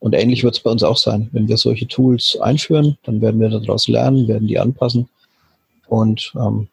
Und 0.00 0.14
ähnlich 0.14 0.44
wird 0.44 0.56
es 0.56 0.62
bei 0.62 0.70
uns 0.70 0.82
auch 0.82 0.96
sein. 0.96 1.28
Wenn 1.32 1.48
wir 1.48 1.56
solche 1.56 1.88
Tools 1.88 2.38
einführen, 2.40 2.96
dann 3.02 3.20
werden 3.20 3.40
wir 3.40 3.50
daraus 3.50 3.88
lernen, 3.88 4.28
werden 4.28 4.48
die 4.48 4.58
anpassen. 4.58 5.08
Und 5.88 6.32
ähm, 6.36 6.68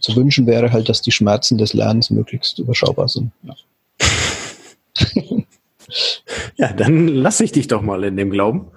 zu 0.00 0.16
wünschen 0.16 0.46
wäre 0.46 0.72
halt, 0.72 0.88
dass 0.88 1.02
die 1.02 1.12
Schmerzen 1.12 1.58
des 1.58 1.74
Lernens 1.74 2.10
möglichst 2.10 2.58
überschaubar 2.58 3.08
sind. 3.08 3.32
Ja. 3.42 3.54
Ja, 6.56 6.72
dann 6.72 7.06
lasse 7.06 7.44
ich 7.44 7.52
dich 7.52 7.68
doch 7.68 7.82
mal 7.82 8.02
in 8.04 8.16
dem 8.16 8.30
Glauben. 8.30 8.68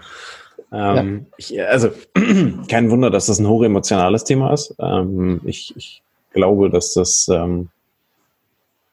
Ähm, 0.72 1.26
ja. 1.32 1.36
ich, 1.38 1.62
also, 1.62 1.90
kein 2.68 2.92
Wunder, 2.92 3.10
dass 3.10 3.26
das 3.26 3.40
ein 3.40 3.48
hochemotionales 3.48 4.24
Thema 4.24 4.54
ist. 4.54 4.76
Ähm, 4.80 5.42
ich, 5.46 5.74
ich, 5.76 6.04
glaube, 6.32 6.70
dass 6.70 6.94
das 6.94 7.28
ähm, 7.32 7.70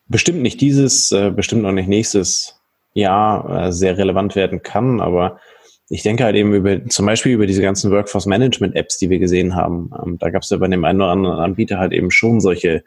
bestimmt 0.09 0.41
nicht 0.41 0.61
dieses, 0.61 1.13
äh, 1.13 1.31
bestimmt 1.31 1.67
auch 1.67 1.73
nicht 1.73 1.89
nächstes 1.89 2.59
Jahr 2.95 3.67
äh, 3.67 3.73
sehr 3.73 3.99
relevant 3.99 4.35
werden 4.37 4.63
kann, 4.63 5.03
aber 5.03 5.39
ich 5.89 6.03
denke 6.03 6.25
halt 6.25 6.37
eben 6.37 6.53
über, 6.53 6.85
zum 6.87 7.07
Beispiel 7.07 7.33
über 7.33 7.47
diese 7.47 7.63
ganzen 7.63 7.91
Workforce 7.93 8.27
Management 8.27 8.75
Apps, 8.75 8.99
die 8.99 9.09
wir 9.09 9.19
gesehen 9.19 9.55
haben. 9.55 9.91
Ähm, 10.03 10.19
da 10.19 10.31
gab 10.31 10.43
es 10.43 10.51
ja 10.51 10.57
bei 10.57 10.69
dem 10.69 10.85
einen 10.85 11.01
oder 11.01 11.11
anderen 11.11 11.39
Anbieter 11.39 11.79
halt 11.79 11.93
eben 11.93 12.11
schon 12.11 12.41
solche 12.41 12.83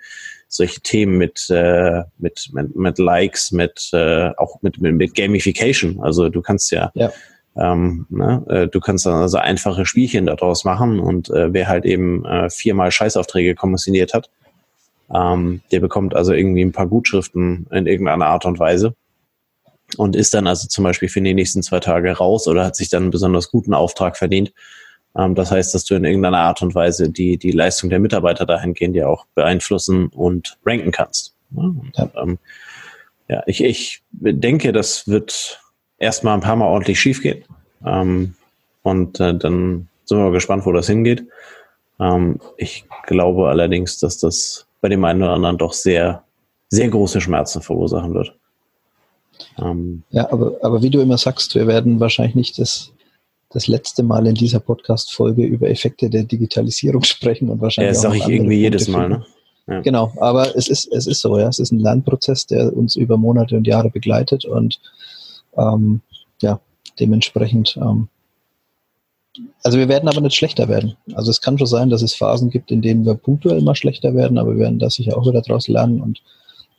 solche 0.51 0.81
Themen 0.81 1.19
mit, 1.19 1.47
äh, 1.51 2.01
mit, 2.17 2.49
mit, 2.53 2.75
mit 2.75 2.97
Likes, 2.97 3.51
mit 3.51 3.89
äh, 3.93 4.31
auch 4.35 4.61
mit, 4.63 4.81
mit, 4.81 4.95
mit 4.95 5.13
Gamification. 5.13 6.01
Also 6.01 6.29
du 6.29 6.41
kannst 6.41 6.71
ja, 6.71 6.91
ja. 6.95 7.11
Ähm, 7.55 8.07
ne, 8.09 8.43
äh, 8.49 8.67
du 8.67 8.79
kannst 8.79 9.05
dann 9.05 9.13
also 9.13 9.37
einfache 9.37 9.85
Spielchen 9.85 10.25
daraus 10.25 10.65
machen 10.65 10.99
und 10.99 11.29
äh, 11.29 11.53
wer 11.53 11.67
halt 11.67 11.85
eben 11.85 12.25
äh, 12.25 12.49
viermal 12.49 12.91
Scheißaufträge 12.91 13.53
kommissioniert 13.53 14.13
hat, 14.13 14.29
ähm, 15.13 15.61
der 15.71 15.79
bekommt 15.79 16.15
also 16.15 16.33
irgendwie 16.33 16.63
ein 16.63 16.71
paar 16.71 16.87
Gutschriften 16.87 17.67
in 17.71 17.85
irgendeiner 17.85 18.25
Art 18.25 18.45
und 18.45 18.59
Weise 18.59 18.95
und 19.97 20.15
ist 20.15 20.33
dann 20.33 20.47
also 20.47 20.67
zum 20.67 20.83
Beispiel 20.83 21.09
für 21.09 21.21
die 21.21 21.33
nächsten 21.33 21.63
zwei 21.63 21.79
Tage 21.79 22.11
raus 22.11 22.47
oder 22.47 22.65
hat 22.65 22.75
sich 22.75 22.89
dann 22.89 23.03
einen 23.03 23.11
besonders 23.11 23.49
guten 23.49 23.73
Auftrag 23.73 24.17
verdient 24.17 24.51
ähm, 25.17 25.35
das 25.35 25.51
heißt, 25.51 25.73
dass 25.73 25.85
du 25.85 25.95
in 25.95 26.05
irgendeiner 26.05 26.39
Art 26.39 26.61
und 26.61 26.75
Weise 26.75 27.09
die, 27.09 27.37
die 27.37 27.51
Leistung 27.51 27.89
der 27.89 27.99
Mitarbeiter 27.99 28.45
dahingehend 28.45 28.95
ja 28.95 29.07
auch 29.07 29.25
beeinflussen 29.35 30.07
und 30.07 30.57
ranken 30.65 30.91
kannst. 30.91 31.35
Und, 31.53 31.91
ja. 31.95 32.09
Ähm, 32.15 32.37
ja, 33.27 33.43
ich, 33.45 33.63
ich 33.63 34.03
denke, 34.11 34.71
das 34.71 35.07
wird 35.07 35.61
erstmal 35.97 36.33
ein 36.35 36.41
paar 36.41 36.55
Mal 36.55 36.65
ordentlich 36.65 36.99
schiefgehen. 36.99 37.43
Ähm, 37.85 38.35
und 38.81 39.19
äh, 39.19 39.35
dann 39.35 39.87
sind 40.05 40.17
wir 40.17 40.31
gespannt, 40.31 40.65
wo 40.65 40.71
das 40.71 40.87
hingeht. 40.87 41.25
Ähm, 41.99 42.39
ich 42.57 42.85
glaube 43.05 43.49
allerdings, 43.49 43.99
dass 43.99 44.17
das 44.17 44.67
bei 44.81 44.89
dem 44.89 45.03
einen 45.03 45.21
oder 45.21 45.33
anderen 45.33 45.57
doch 45.57 45.73
sehr, 45.73 46.23
sehr 46.69 46.87
große 46.89 47.21
Schmerzen 47.21 47.61
verursachen 47.61 48.13
wird. 48.13 48.35
Ähm, 49.57 50.03
ja, 50.11 50.31
aber, 50.31 50.57
aber 50.61 50.81
wie 50.81 50.89
du 50.89 51.01
immer 51.01 51.17
sagst, 51.17 51.55
wir 51.55 51.67
werden 51.67 51.99
wahrscheinlich 51.99 52.35
nicht 52.35 52.59
das 52.59 52.91
das 53.51 53.65
letzte 53.65 54.03
Mal 54.03 54.27
in 54.27 54.35
dieser 54.35 54.59
Podcast-Folge 54.59 55.43
über 55.43 55.69
Effekte 55.69 56.09
der 56.09 56.23
Digitalisierung 56.23 57.03
sprechen 57.03 57.49
und 57.49 57.61
wahrscheinlich. 57.61 57.95
Ja, 57.95 58.01
das 58.01 58.01
sage 58.03 58.17
ich 58.17 58.27
irgendwie 58.27 58.61
Punkte 58.61 58.77
jedes 58.77 58.87
Mal, 58.87 59.09
ne? 59.09 59.25
Ja. 59.67 59.81
Genau, 59.81 60.13
aber 60.17 60.55
es 60.55 60.67
ist, 60.67 60.91
es 60.91 61.05
ist 61.05 61.19
so, 61.19 61.37
ja. 61.37 61.47
Es 61.47 61.59
ist 61.59 61.71
ein 61.71 61.79
Lernprozess, 61.79 62.47
der 62.47 62.75
uns 62.75 62.95
über 62.95 63.17
Monate 63.17 63.55
und 63.55 63.67
Jahre 63.67 63.89
begleitet 63.89 64.45
und 64.45 64.79
ähm, 65.57 66.01
ja, 66.41 66.59
dementsprechend 66.99 67.77
ähm, 67.81 68.07
also 69.63 69.77
wir 69.77 69.87
werden 69.87 70.09
aber 70.09 70.21
nicht 70.21 70.35
schlechter 70.35 70.67
werden. 70.67 70.95
Also 71.13 71.31
es 71.31 71.41
kann 71.41 71.57
schon 71.57 71.67
sein, 71.67 71.89
dass 71.89 72.01
es 72.01 72.15
Phasen 72.15 72.49
gibt, 72.49 72.71
in 72.71 72.81
denen 72.81 73.05
wir 73.05 73.13
punktuell 73.13 73.61
mal 73.61 73.75
schlechter 73.75 74.15
werden, 74.15 74.37
aber 74.37 74.53
wir 74.53 74.59
werden 74.59 74.79
da 74.79 74.89
sicher 74.89 75.17
auch 75.17 75.27
wieder 75.27 75.41
daraus 75.41 75.67
lernen 75.67 76.01
und 76.01 76.21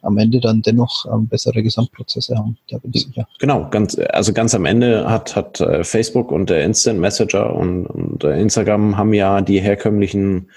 am 0.03 0.19
Ende 0.19 0.41
dann 0.41 0.63
dennoch 0.63 1.07
ähm, 1.07 1.29
bessere 1.29 1.63
Gesamtprozesse 1.63 2.37
haben. 2.37 2.57
Da 2.71 2.79
bin 2.79 2.93
ich 2.95 3.07
sicher. 3.07 3.29
Genau, 3.39 3.69
ganz, 3.71 3.99
also 4.11 4.33
ganz 4.33 4.55
am 4.55 4.65
Ende 4.65 5.09
hat, 5.09 5.37
hat 5.37 5.61
äh, 5.61 5.85
Facebook 5.85 6.33
und 6.33 6.51
der 6.51 6.65
Instant 6.65 7.01
Messenger 7.01 7.55
und, 7.55 7.87
und 7.87 8.25
äh, 8.25 8.41
Instagram 8.41 8.97
haben 8.97 9.13
ja 9.15 9.41
die 9.41 9.61
herkömmlichen 9.61 10.49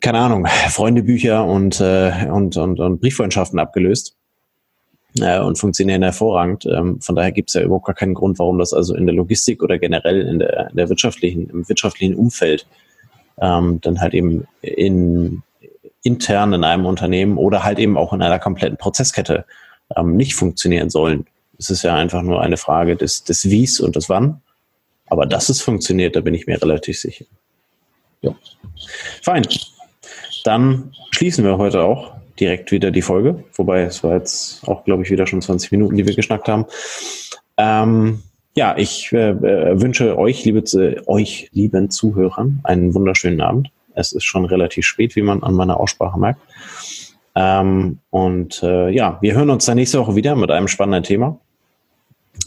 keine 0.00 0.18
Ahnung, 0.18 0.46
Freundebücher 0.70 1.44
und, 1.44 1.80
äh, 1.80 2.26
und, 2.30 2.56
und, 2.56 2.80
und 2.80 3.00
Brieffreundschaften 3.00 3.58
abgelöst 3.58 4.16
äh, 5.20 5.38
und 5.40 5.58
funktionieren 5.58 6.02
hervorragend. 6.02 6.66
Ähm, 6.66 7.00
von 7.00 7.14
daher 7.14 7.32
gibt 7.32 7.50
es 7.50 7.54
ja 7.54 7.62
überhaupt 7.62 7.86
gar 7.86 7.94
keinen 7.94 8.14
Grund, 8.14 8.38
warum 8.38 8.58
das 8.58 8.72
also 8.72 8.94
in 8.94 9.06
der 9.06 9.14
Logistik 9.14 9.62
oder 9.62 9.78
generell 9.78 10.22
in 10.22 10.38
der, 10.38 10.70
in 10.70 10.76
der 10.76 10.88
wirtschaftlichen, 10.88 11.48
im 11.50 11.68
wirtschaftlichen 11.68 12.14
Umfeld 12.14 12.66
ähm, 13.40 13.80
dann 13.80 14.00
halt 14.00 14.14
eben 14.14 14.46
in, 14.60 15.42
intern 16.02 16.52
in 16.52 16.64
einem 16.64 16.86
Unternehmen 16.86 17.36
oder 17.36 17.64
halt 17.64 17.78
eben 17.78 17.96
auch 17.96 18.12
in 18.12 18.22
einer 18.22 18.38
kompletten 18.38 18.78
Prozesskette 18.78 19.44
ähm, 19.96 20.16
nicht 20.16 20.34
funktionieren 20.34 20.90
sollen. 20.90 21.26
Es 21.58 21.70
ist 21.70 21.82
ja 21.82 21.94
einfach 21.94 22.22
nur 22.22 22.40
eine 22.40 22.56
Frage 22.56 22.96
des, 22.96 23.24
des 23.24 23.48
Wies 23.48 23.80
und 23.80 23.96
des 23.96 24.08
Wann. 24.08 24.40
Aber 25.06 25.26
dass 25.26 25.48
es 25.48 25.60
funktioniert, 25.60 26.16
da 26.16 26.20
bin 26.20 26.34
ich 26.34 26.46
mir 26.46 26.60
relativ 26.60 26.98
sicher. 26.98 27.26
Ja. 28.22 28.34
Fein. 29.22 29.46
Dann 30.44 30.92
schließen 31.10 31.44
wir 31.44 31.58
heute 31.58 31.82
auch 31.82 32.14
direkt 32.40 32.72
wieder 32.72 32.90
die 32.90 33.02
Folge. 33.02 33.44
Wobei 33.54 33.82
es 33.82 34.02
war 34.02 34.14
jetzt 34.14 34.66
auch, 34.66 34.84
glaube 34.84 35.02
ich, 35.02 35.10
wieder 35.10 35.26
schon 35.26 35.42
20 35.42 35.70
Minuten, 35.70 35.96
die 35.96 36.06
wir 36.06 36.16
geschnackt 36.16 36.48
haben. 36.48 36.64
Ähm, 37.56 38.22
ja, 38.54 38.76
ich 38.76 39.12
äh, 39.12 39.30
äh 39.30 39.80
wünsche 39.80 40.18
euch, 40.18 40.44
liebe, 40.44 40.60
äh, 40.60 41.00
euch, 41.06 41.48
lieben 41.52 41.90
Zuhörern, 41.90 42.60
einen 42.64 42.94
wunderschönen 42.94 43.40
Abend. 43.40 43.70
Es 43.94 44.12
ist 44.12 44.24
schon 44.24 44.44
relativ 44.44 44.86
spät, 44.86 45.16
wie 45.16 45.22
man 45.22 45.42
an 45.42 45.54
meiner 45.54 45.78
Aussprache 45.78 46.18
merkt. 46.18 46.40
Ähm, 47.34 47.98
und 48.10 48.62
äh, 48.62 48.90
ja, 48.90 49.18
wir 49.20 49.34
hören 49.34 49.50
uns 49.50 49.64
dann 49.64 49.76
nächste 49.76 49.98
Woche 49.98 50.16
wieder 50.16 50.36
mit 50.36 50.50
einem 50.50 50.68
spannenden 50.68 51.04
Thema. 51.04 51.38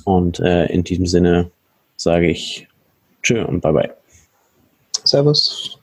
Und 0.03 0.39
äh, 0.39 0.65
in 0.67 0.83
diesem 0.83 1.05
Sinne 1.05 1.51
sage 1.95 2.29
ich 2.29 2.67
Tschö 3.23 3.43
und 3.43 3.61
Bye 3.61 3.73
bye. 3.73 3.93
Servus. 5.03 5.79